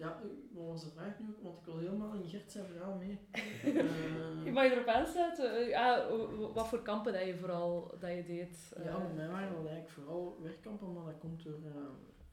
Ja. 0.01 0.21
Eh, 0.21 0.27
wat 0.51 0.65
was 0.67 0.83
de 0.83 0.89
vraag 0.89 1.19
nu? 1.19 1.27
ook? 1.29 1.41
Want 1.43 1.57
ik 1.59 1.65
wil 1.65 1.77
helemaal 1.77 2.13
in 2.13 2.29
Gert 2.29 2.51
zijn 2.51 2.65
verhaal 2.65 2.95
mee. 2.97 3.19
Eh, 3.31 4.43
Je 4.45 4.51
mag 4.51 4.63
je 4.63 4.71
erop 4.71 4.87
aansluiten. 4.87 5.55
Eh, 5.57 5.69
Ja, 5.69 6.07
wat 6.53 6.67
voor 6.67 6.81
kampen 6.81 7.13
dat 7.13 7.25
je 7.25 7.37
vooral 7.37 7.95
dat 7.99 8.09
je 8.15 8.23
deed? 8.25 8.73
Ja, 8.75 8.81
eh. 8.83 9.05
bij 9.05 9.15
mij 9.15 9.27
waren 9.27 9.49
dat 9.55 9.65
eigenlijk 9.65 9.89
vooral 9.89 10.37
werkkampen, 10.41 10.93
maar 10.93 11.05
dat 11.05 11.17
komt 11.19 11.43
door... 11.43 11.59
eh, 11.65 11.89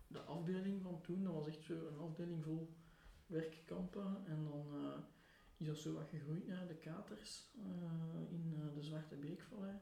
de 0.07 0.21
afbeelding 0.21 0.83
van 0.83 1.01
toen. 1.01 1.25
Dat 1.25 1.33
was 1.35 1.47
echt 1.47 1.63
zo 1.63 1.73
een 1.75 1.99
afdeling 1.99 2.45
vol 2.45 2.69
werkkampen. 3.27 4.17
En 4.27 4.45
dan 4.45 4.67
eh, 4.75 4.99
is 5.57 5.67
dat 5.67 5.77
zo 5.79 5.93
wat 5.95 6.09
gegroeid 6.09 6.47
naar 6.47 6.67
de 6.67 6.75
katers 6.75 7.51
eh, 7.59 8.31
in 8.31 8.55
eh, 8.57 8.75
de 8.75 8.83
Zwarte 8.83 9.17
Beekvallei. 9.17 9.75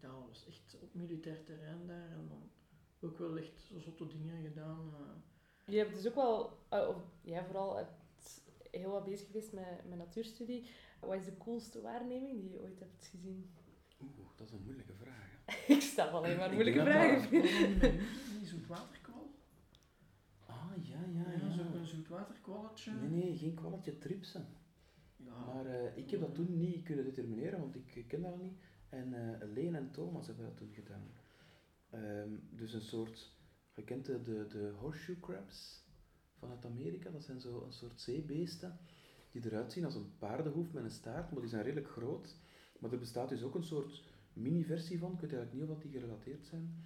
Ja, 0.00 0.08
dat 0.10 0.26
was 0.26 0.46
echt 0.46 0.76
op 0.80 0.94
militair 0.94 1.44
terrein 1.44 1.86
daar. 1.86 2.10
En 2.10 2.26
dan 2.28 2.50
ook 3.00 3.18
wel 3.18 3.36
echt 3.38 3.60
zo 3.60 3.78
zotte 3.78 4.06
dingen 4.06 4.42
gedaan. 4.42 4.90
Je 5.68 5.76
hebt 5.78 5.94
dus 5.94 6.06
ook 6.08 6.14
wel, 6.14 6.58
eh, 6.68 6.88
of 6.88 6.96
jij 7.20 7.44
vooral, 7.44 7.76
hebt 7.76 7.92
heel 8.70 8.90
wat 8.90 9.04
bezig 9.04 9.26
geweest 9.26 9.52
met, 9.52 9.64
met 9.88 9.98
natuurstudie. 9.98 10.70
Wat 11.00 11.14
is 11.18 11.24
de 11.24 11.36
coolste 11.36 11.80
waarneming 11.80 12.40
die 12.40 12.50
je 12.50 12.60
ooit 12.60 12.78
hebt 12.78 13.06
gezien? 13.06 13.50
Oeh, 14.02 14.10
dat 14.36 14.46
is 14.46 14.52
een 14.52 14.62
moeilijke 14.64 14.92
vraag. 14.94 15.30
hè. 15.44 15.54
Ik 15.74 15.80
stel 15.80 16.08
alleen 16.08 16.36
maar 16.36 16.52
moeilijke 16.52 16.80
vragen. 16.80 17.30
Die 17.30 18.46
zoetwaterkwal? 18.46 19.30
Ah, 20.46 20.70
ja, 20.82 20.98
ja, 21.12 21.32
Ja, 21.32 21.46
ja. 21.46 21.50
zo'n 21.50 21.86
zoetwaterkwalletje. 21.86 22.92
Nee, 22.92 23.08
nee, 23.24 23.36
geen 23.38 23.54
kwalletje 23.54 23.98
tripsen. 23.98 24.46
Ja. 25.16 25.44
Maar 25.46 25.66
eh, 25.66 25.96
ik 25.96 26.10
heb 26.10 26.20
dat 26.20 26.34
toen 26.34 26.58
niet 26.58 26.82
kunnen 26.84 27.04
determineren, 27.04 27.58
want 27.60 27.74
ik 27.76 28.04
ken 28.08 28.22
dat 28.22 28.38
niet. 28.38 28.58
En 28.88 29.14
eh 29.40 29.48
Leen 29.54 29.74
en 29.74 29.90
Thomas 29.90 30.26
hebben 30.26 30.44
dat 30.44 30.56
toen 30.56 30.72
gedaan. 30.74 31.10
Ehm, 31.90 32.28
dus 32.50 32.72
een 32.72 32.80
soort, 32.80 33.36
je 33.78 33.84
kent 33.84 34.06
de, 34.06 34.46
de, 34.48 34.72
horseshoe 34.78 35.20
crabs 35.20 35.84
vanuit 36.38 36.64
Amerika, 36.64 37.10
dat 37.10 37.24
zijn 37.24 37.40
zo 37.40 37.62
een 37.64 37.72
soort 37.72 38.00
zeebeesten 38.00 38.78
die 39.30 39.44
eruit 39.44 39.72
zien 39.72 39.84
als 39.84 39.94
een 39.94 40.18
paardenhoef 40.18 40.72
met 40.72 40.84
een 40.84 40.90
staart, 40.90 41.30
maar 41.30 41.40
die 41.40 41.50
zijn 41.50 41.62
redelijk 41.62 41.88
groot. 41.88 42.36
Maar 42.78 42.92
er 42.92 42.98
bestaat 42.98 43.28
dus 43.28 43.42
ook 43.42 43.54
een 43.54 43.64
soort 43.64 44.02
mini-versie 44.32 44.98
van, 44.98 45.12
ik 45.12 45.20
weet 45.20 45.32
eigenlijk 45.32 45.62
niet 45.62 45.76
of 45.76 45.82
die 45.82 45.90
gerelateerd 45.90 46.46
zijn. 46.46 46.84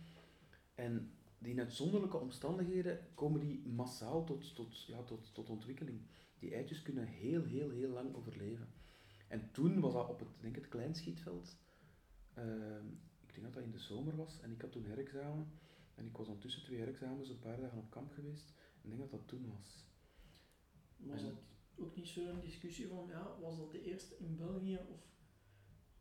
En 0.75 1.13
die 1.39 1.53
in 1.53 1.61
uitzonderlijke 1.61 2.17
omstandigheden 2.17 3.01
komen 3.15 3.41
die 3.41 3.67
massaal 3.67 4.25
tot, 4.25 4.55
tot, 4.55 4.85
ja, 4.87 5.03
tot, 5.03 5.35
tot 5.35 5.51
ontwikkeling. 5.51 6.01
Die 6.39 6.55
eitjes 6.55 6.83
kunnen 6.83 7.07
heel, 7.07 7.45
heel, 7.45 7.71
heel 7.71 7.91
lang 7.91 8.15
overleven. 8.15 8.69
En 9.29 9.51
toen 9.53 9.81
was 9.81 9.93
dat 9.93 10.09
op 10.09 10.19
het, 10.19 10.29
denk 10.41 10.57
ik, 10.57 10.63
het 10.63 10.71
kleinschietveld. 10.71 11.57
Ehm, 12.35 12.87
ik 13.21 13.35
denk 13.35 13.43
dat 13.43 13.55
dat 13.55 13.63
in 13.63 13.71
de 13.71 13.79
zomer 13.79 14.17
was 14.17 14.41
en 14.41 14.51
ik 14.51 14.61
had 14.61 14.73
toen 14.73 14.85
herexamen. 14.85 15.53
En 15.95 16.07
ik 16.07 16.17
was 16.17 16.27
dan 16.27 16.39
tussen 16.39 16.63
twee 16.65 16.79
herexamens 16.79 17.29
een 17.29 17.39
paar 17.39 17.61
dagen 17.61 17.79
op 17.79 17.91
kamp 17.91 18.13
geweest. 18.13 18.53
Ik 18.83 18.89
denk 18.89 18.99
dat 19.01 19.11
dat 19.11 19.29
toen 19.29 19.53
was. 19.59 19.87
Was 20.97 21.23
En- 21.23 21.29
dat 21.29 21.35
ook 21.77 21.97
niet 21.97 22.09
zo'n 22.09 22.41
discussie 22.41 22.89
van, 22.89 23.07
ja, 23.09 23.37
was 23.41 23.57
dat 23.57 23.71
de 23.71 23.83
eerste 23.83 24.17
in 24.19 24.37
België 24.37 24.79
of... 24.91 25.11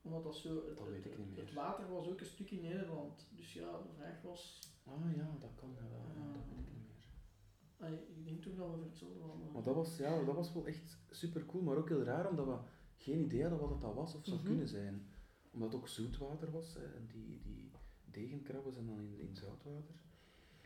Omdat 0.01 0.23
dat 0.23 0.36
zo... 0.36 0.65
Het, 0.67 0.77
Dat 0.77 0.88
weet 0.88 1.06
ik 1.06 1.17
niet 1.17 1.17
het- 1.17 1.30
meer. 1.36 1.39
Het 1.45 1.54
water 1.54 1.89
was 1.89 2.08
ook 2.08 2.19
een 2.19 2.25
stuk 2.25 2.51
in 2.51 2.62
Nederland. 2.62 3.27
Dus 3.36 3.54
ja, 3.54 3.71
de 3.82 3.89
vraag 3.97 4.21
was... 4.21 4.60
Ah 4.84 5.15
ja, 5.15 5.36
dat 5.39 5.49
kan 5.56 5.73
wel. 5.75 5.89
ja, 6.15 6.34
dat 6.34 6.43
weet 6.49 6.58
ik 6.60 6.73
niet 6.73 6.88
meer. 6.88 7.08
Allee, 7.77 7.99
ik 8.17 8.25
denk 8.25 8.41
toch 8.41 8.56
dat 8.56 8.75
we 8.80 8.84
hetzelfde 8.84 9.19
hadden. 9.23 9.51
Maar 9.51 9.63
dat 9.63 9.75
was, 9.75 9.97
ja, 9.97 10.23
dat 10.23 10.36
was 10.36 10.54
wel 10.54 10.67
echt 10.67 10.97
super 11.10 11.45
cool, 11.45 11.63
maar 11.63 11.77
ook 11.77 11.89
heel 11.89 12.04
raar 12.04 12.30
omdat 12.30 12.45
we 12.45 12.58
geen 12.95 13.19
idee 13.23 13.41
hadden 13.41 13.60
wat 13.60 13.69
het 13.69 13.82
dat 13.82 13.93
was 13.93 14.15
of 14.15 14.25
zou 14.25 14.38
Mhm. 14.38 14.47
kunnen 14.47 14.67
zijn. 14.67 15.08
Omdat 15.51 15.71
het 15.71 15.82
ook 15.82 15.88
zoetwater 15.88 16.51
was 16.51 16.73
hè, 16.73 16.84
en 16.95 17.08
die, 17.08 17.41
die 17.41 17.70
degenkrabben 18.12 18.74
zijn 18.74 18.86
dan 18.86 19.00
in, 19.00 19.19
in 19.19 19.36
zoutwater. 19.36 19.95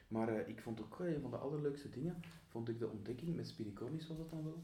Maar 0.07 0.27
eh, 0.29 0.47
ik 0.47 0.61
vond 0.61 0.81
ook 0.81 0.99
eh, 0.99 1.13
een 1.13 1.21
van 1.21 1.31
de 1.31 1.37
allerleukste 1.37 1.89
dingen, 1.89 2.21
vond 2.47 2.69
ik 2.69 2.79
de 2.79 2.89
ontdekking, 2.89 3.35
met 3.35 3.47
Spiricornis 3.47 4.07
was 4.07 4.17
dat 4.17 4.29
dan 4.29 4.43
wel, 4.43 4.63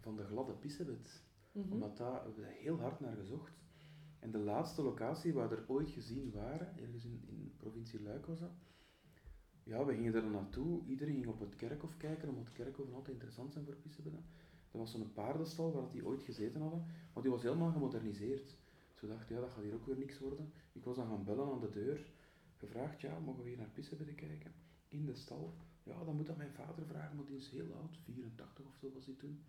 van 0.00 0.16
de 0.16 0.24
gladde 0.24 0.52
pissebed. 0.52 1.24
Mhm. 1.52 1.72
Omdat 1.72 1.96
daar 1.96 2.22
hebben 2.24 2.44
we 2.44 2.50
heel 2.50 2.80
hard 2.80 3.00
naar 3.00 3.16
gezocht. 3.16 3.52
En 4.18 4.30
de 4.30 4.38
laatste 4.38 4.82
locatie 4.82 5.32
waar 5.32 5.48
we 5.48 5.56
er 5.56 5.64
ooit 5.66 5.88
gezien 5.88 6.30
waren, 6.30 6.78
ergens 6.78 7.04
in, 7.04 7.22
in 7.26 7.52
provincie 7.56 8.02
Luik 8.02 8.26
was 8.26 8.40
dat. 8.40 8.52
Ja, 9.62 9.84
we 9.84 9.94
gingen 9.94 10.12
daar 10.12 10.30
naartoe. 10.30 10.84
Iedereen 10.86 11.14
ging 11.14 11.26
op 11.26 11.40
het 11.40 11.56
kerkhof 11.56 11.96
kijken, 11.96 12.28
omdat 12.28 12.52
kerkhoven 12.52 12.94
altijd 12.94 13.12
interessant 13.12 13.52
zijn 13.52 13.64
voor 13.64 13.74
pissebedden. 13.74 14.24
Er 14.72 14.78
was 14.78 14.90
zo'n 14.90 15.12
paardenstal 15.12 15.72
waar 15.72 15.82
dat 15.82 15.92
die 15.92 16.06
ooit 16.06 16.22
gezeten 16.22 16.60
hadden, 16.60 16.86
maar 17.12 17.22
die 17.22 17.32
was 17.32 17.42
helemaal 17.42 17.72
gemoderniseerd. 17.72 18.56
Dus 18.92 19.00
we 19.00 19.06
dachten, 19.06 19.34
ja, 19.34 19.40
dat 19.40 19.50
gaat 19.50 19.62
hier 19.62 19.74
ook 19.74 19.86
weer 19.86 19.98
niks 19.98 20.18
worden. 20.18 20.52
Ik 20.72 20.84
was 20.84 20.96
dan 20.96 21.06
gaan 21.06 21.24
bellen 21.24 21.52
aan 21.52 21.60
de 21.60 21.70
deur, 21.70 22.10
gevraagd, 22.58 23.00
ja, 23.00 23.18
mogen 23.18 23.42
we 23.42 23.48
hier 23.48 23.58
naar 23.58 23.68
pissebedden 23.72 24.14
kijken? 24.14 24.52
In 24.88 25.06
de 25.06 25.14
stal. 25.14 25.54
Ja, 25.82 26.04
dan 26.04 26.16
moet 26.16 26.26
dat 26.26 26.36
mijn 26.36 26.52
vader 26.52 26.86
vragen, 26.86 27.16
want 27.16 27.28
die 27.28 27.36
is 27.36 27.48
heel 27.50 27.72
oud, 27.74 27.96
84 28.04 28.64
of 28.66 28.76
zo 28.80 28.90
was 28.94 29.06
hij 29.06 29.14
toen. 29.14 29.40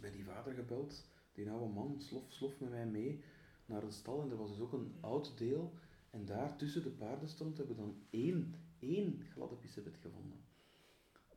Bij 0.00 0.10
die 0.10 0.24
vader 0.24 0.54
gebeld, 0.54 1.04
die 1.32 1.50
oude 1.50 1.72
man 1.72 2.00
slof, 2.00 2.22
slof 2.28 2.60
met 2.60 2.70
mij 2.70 2.86
mee 2.86 3.22
naar 3.66 3.80
de 3.80 3.90
stal 3.90 4.22
en 4.22 4.30
er 4.30 4.36
was 4.36 4.50
dus 4.50 4.60
ook 4.60 4.72
een 4.72 4.94
oud 5.00 5.38
deel. 5.38 5.72
En 6.10 6.24
daar 6.24 6.56
tussen 6.56 6.82
de 6.82 6.90
paarden 6.90 7.28
stond, 7.28 7.56
hebben 7.56 7.76
we 7.76 7.82
dan 7.82 7.96
één, 8.10 8.54
één 8.78 9.22
gladde 9.32 9.56
pissebed 9.56 9.96
gevonden. 10.02 10.38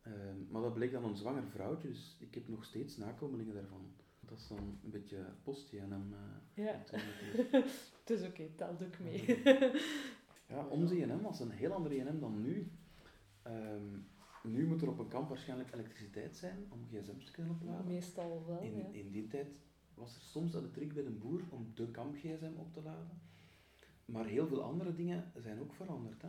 Ehm, 0.01 0.37
maar 0.49 0.61
dat 0.61 0.73
bleek 0.73 0.91
dan 0.91 1.03
een 1.03 1.15
zwanger 1.15 1.47
vrouwtje, 1.47 1.87
dus 1.87 2.15
ik 2.19 2.33
heb 2.33 2.47
nog 2.47 2.63
steeds 2.65 2.97
nakomelingen 2.97 3.53
daarvan. 3.53 3.91
Dat 4.19 4.37
is 4.39 4.47
dan 4.47 4.79
een 4.83 4.89
beetje 4.91 5.25
post-JNM. 5.43 6.13
eh, 6.13 6.63
Ja, 6.65 6.83
natuurlijk. 6.91 7.51
het 7.99 8.09
is 8.09 8.21
oké, 8.23 8.49
telt 8.55 8.83
ook 8.83 8.99
mee. 8.99 9.25
Ja, 10.49 10.65
onze 10.67 10.97
INM 10.97 11.21
was 11.21 11.39
een 11.39 11.51
heel 11.51 11.71
andere 11.71 11.95
INM 11.95 12.19
dan 12.19 12.41
nu. 12.41 12.71
Ehm, 13.41 13.97
nu 14.43 14.67
moet 14.67 14.81
er 14.81 14.89
op 14.89 14.99
een 14.99 15.07
kamp 15.07 15.29
waarschijnlijk 15.29 15.73
elektriciteit 15.73 16.37
zijn 16.37 16.67
om 16.69 16.85
gsm's 16.85 17.25
te 17.25 17.31
kunnen 17.31 17.51
opladen. 17.51 17.87
Meestal 17.87 18.45
wel, 18.47 18.61
In, 18.61 18.77
ja. 18.77 18.87
in 18.91 19.11
die 19.11 19.27
tijd 19.27 19.47
was 19.93 20.15
er 20.15 20.21
soms 20.21 20.55
aan 20.55 20.61
de 20.63 20.71
trick 20.71 20.93
bij 20.93 21.05
een 21.05 21.19
boer 21.19 21.41
om 21.49 21.71
de 21.73 21.91
kamp 21.91 22.15
gsm 22.15 22.51
op 22.55 22.73
te 22.73 22.81
laden. 22.81 23.21
Maar 24.05 24.25
heel 24.25 24.47
veel 24.47 24.61
andere 24.63 24.95
dingen 24.95 25.31
zijn 25.35 25.59
ook 25.59 25.73
veranderd. 25.73 26.21
Hè. 26.21 26.27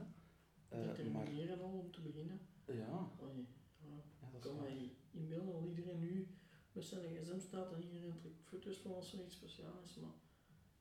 Eh, 0.68 0.78
maar 0.78 0.96
Determineren 0.96 1.61
al 1.61 1.78
om 1.78 1.90
te 1.90 2.00
beginnen. 2.00 2.40
ja, 2.66 3.11
Allee, 3.20 3.46
ja. 3.78 4.28
dat 4.33 4.40
kan 4.40 4.56
mij 4.56 4.92
inbeelden 5.11 5.52
dat 5.52 5.64
iedereen 5.64 5.98
nu 5.98 6.28
met 6.72 6.85
zijn 6.85 7.02
gsm 7.02 7.38
staat 7.38 7.72
en 7.72 7.83
iedereen 7.83 8.14
trekt 8.16 8.42
foto's 8.42 8.76
van 8.78 8.94
als 8.94 9.12
er 9.12 9.24
iets 9.24 9.35
speciaals 9.37 9.85
is. 9.85 9.96
Maar 9.96 10.11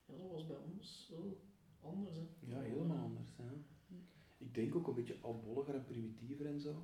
ja, 0.06 0.18
dat 0.18 0.32
was 0.32 0.46
bij 0.48 0.58
ons 0.58 1.08
wel 1.12 1.38
anders. 1.82 2.16
Hè. 2.16 2.22
Ja, 2.40 2.60
helemaal 2.62 2.98
anders. 2.98 3.30
Hè. 3.36 3.44
Ik 4.38 4.54
denk 4.54 4.76
ook 4.76 4.88
een 4.88 4.96
beetje 4.96 5.18
albolliger 5.22 5.76
en 5.76 5.86
primitiever 5.86 6.46
en 6.46 6.60
zo. 6.60 6.74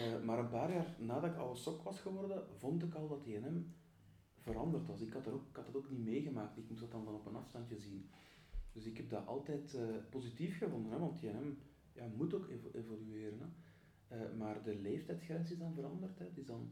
Eh, 0.00 0.22
maar 0.24 0.38
een 0.38 0.48
paar 0.48 0.72
jaar 0.72 0.96
nadat 0.98 1.30
ik 1.30 1.36
oude 1.36 1.58
sok 1.60 1.82
was 1.82 2.00
geworden, 2.00 2.46
vond 2.56 2.82
ik 2.82 2.94
al 2.94 3.08
dat 3.08 3.24
DNM 3.24 3.72
veranderd 4.38 4.86
was. 4.86 5.00
Ik 5.00 5.12
had, 5.12 5.26
er 5.26 5.32
ook, 5.32 5.48
ik 5.48 5.56
had 5.56 5.66
het 5.66 5.76
ook 5.76 5.90
niet 5.90 6.04
meegemaakt. 6.04 6.56
Ik 6.58 6.68
moest 6.68 6.80
dat 6.80 6.90
dan 6.90 7.04
van 7.04 7.14
op 7.14 7.26
een 7.26 7.36
afstandje 7.36 7.78
zien. 7.78 8.10
Dus 8.72 8.84
ik 8.86 8.96
heb 8.96 9.10
dat 9.10 9.26
altijd 9.26 9.74
eh, 9.74 9.82
positief 10.10 10.58
gevonden, 10.58 10.92
hè, 10.92 10.98
want 10.98 11.18
DNM 11.18 11.58
ja, 11.92 12.06
moet 12.16 12.34
ook 12.34 12.48
evo- 12.48 12.70
evolueren. 12.72 13.38
Hè. 13.40 13.46
Eh, 14.16 14.36
maar 14.36 14.62
de 14.62 14.74
leeftijdsgrens 14.74 15.50
is 15.50 15.58
dan 15.58 15.74
veranderd. 15.74 16.18
Hè. 16.18 16.24
Het 16.24 16.38
is 16.38 16.46
dan 16.46 16.70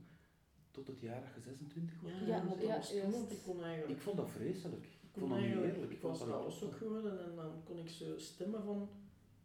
tot 0.70 0.86
het 0.86 1.00
jaar 1.00 1.20
dat 1.22 1.34
je 1.34 1.40
26 1.40 2.00
wordt. 2.00 2.16
Ja, 2.18 2.26
Ja, 2.26 2.46
want 2.46 2.60
dat 2.60 2.68
ja, 2.68 2.76
was 2.76 2.92
ik 2.92 3.42
kon 3.44 3.62
eigenlijk... 3.62 3.96
Ik 3.96 4.02
vond 4.02 4.16
dat 4.16 4.30
vreselijk. 4.30 4.86
Vond 5.18 5.30
dat 5.30 5.40
eigenlijk, 5.40 5.74
eerlijk. 5.74 5.92
ik 5.92 6.02
was 6.02 6.18
tof. 6.18 6.52
sok 6.52 6.76
geworden 6.76 7.24
en 7.24 7.36
dan 7.36 7.62
kon 7.64 7.78
ik 7.78 7.88
zo 7.88 8.18
stemmen 8.18 8.64
van, 8.64 8.88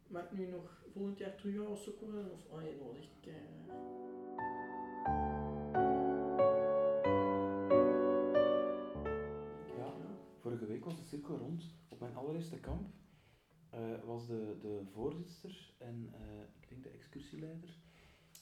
mag 0.06 0.22
ik 0.22 0.38
nu 0.38 0.46
nog 0.46 0.84
volgend 0.92 1.18
jaar 1.18 1.34
terug 1.34 1.78
sok 1.78 2.00
worden? 2.00 2.32
Of, 2.32 2.50
ah 2.50 2.62
je 2.62 2.76
keihard. 3.20 3.68
Ja. 9.76 9.94
Vorige 10.38 10.66
week 10.66 10.84
was 10.84 10.96
de 10.96 11.04
cirkel 11.04 11.36
rond. 11.36 11.64
Op 11.88 12.00
mijn 12.00 12.14
allereerste 12.14 12.60
kamp 12.60 12.88
eh, 13.70 14.04
was 14.04 14.26
de, 14.26 14.56
de 14.60 14.82
voorzitter 14.92 15.74
en 15.78 16.08
eh, 16.12 16.42
ik 16.60 16.68
denk 16.68 16.82
de 16.82 16.88
excursieleider. 16.88 17.78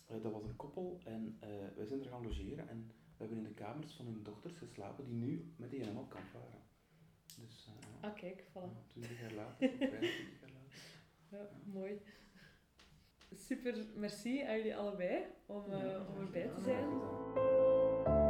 Eh, 0.07 0.23
dat 0.23 0.33
was 0.33 0.45
een 0.45 0.57
koppel 0.57 1.01
en 1.05 1.37
wij 1.77 1.87
zijn 1.87 2.01
er 2.01 2.09
gaan 2.09 2.23
logeren 2.23 2.69
en 2.69 2.87
we 2.87 3.29
hebben 3.29 3.39
in 3.39 3.45
de 3.45 3.55
kamers 3.55 3.93
van 3.93 4.07
hun 4.07 4.23
dochters 4.23 4.55
geslapen 4.55 5.05
die 5.05 5.15
nu 5.15 5.53
met 5.57 5.71
die 5.71 5.99
op 5.99 6.11
kamp 6.11 6.33
waren. 6.33 6.72
Dus 7.41 7.67
eh, 7.69 8.05
Ah, 8.11 8.15
kijk, 8.17 8.43
voilà. 8.51 8.53
ja, 8.55 8.83
20 8.87 9.21
jaar 9.21 9.33
later, 9.33 9.69
of 9.69 9.77
25 9.79 10.41
jaar 10.41 10.51
later. 10.51 10.79
Ja, 11.31 11.49
mooi. 11.65 12.01
Super, 13.35 13.87
merci 13.95 14.43
aan 14.43 14.57
jullie 14.57 14.77
allebei 14.77 15.25
om, 15.47 15.73
eh, 15.73 15.79
Ja, 15.79 16.07
om 16.07 16.21
erbij 16.21 16.49
te 16.55 16.61
zijn. 16.61 18.22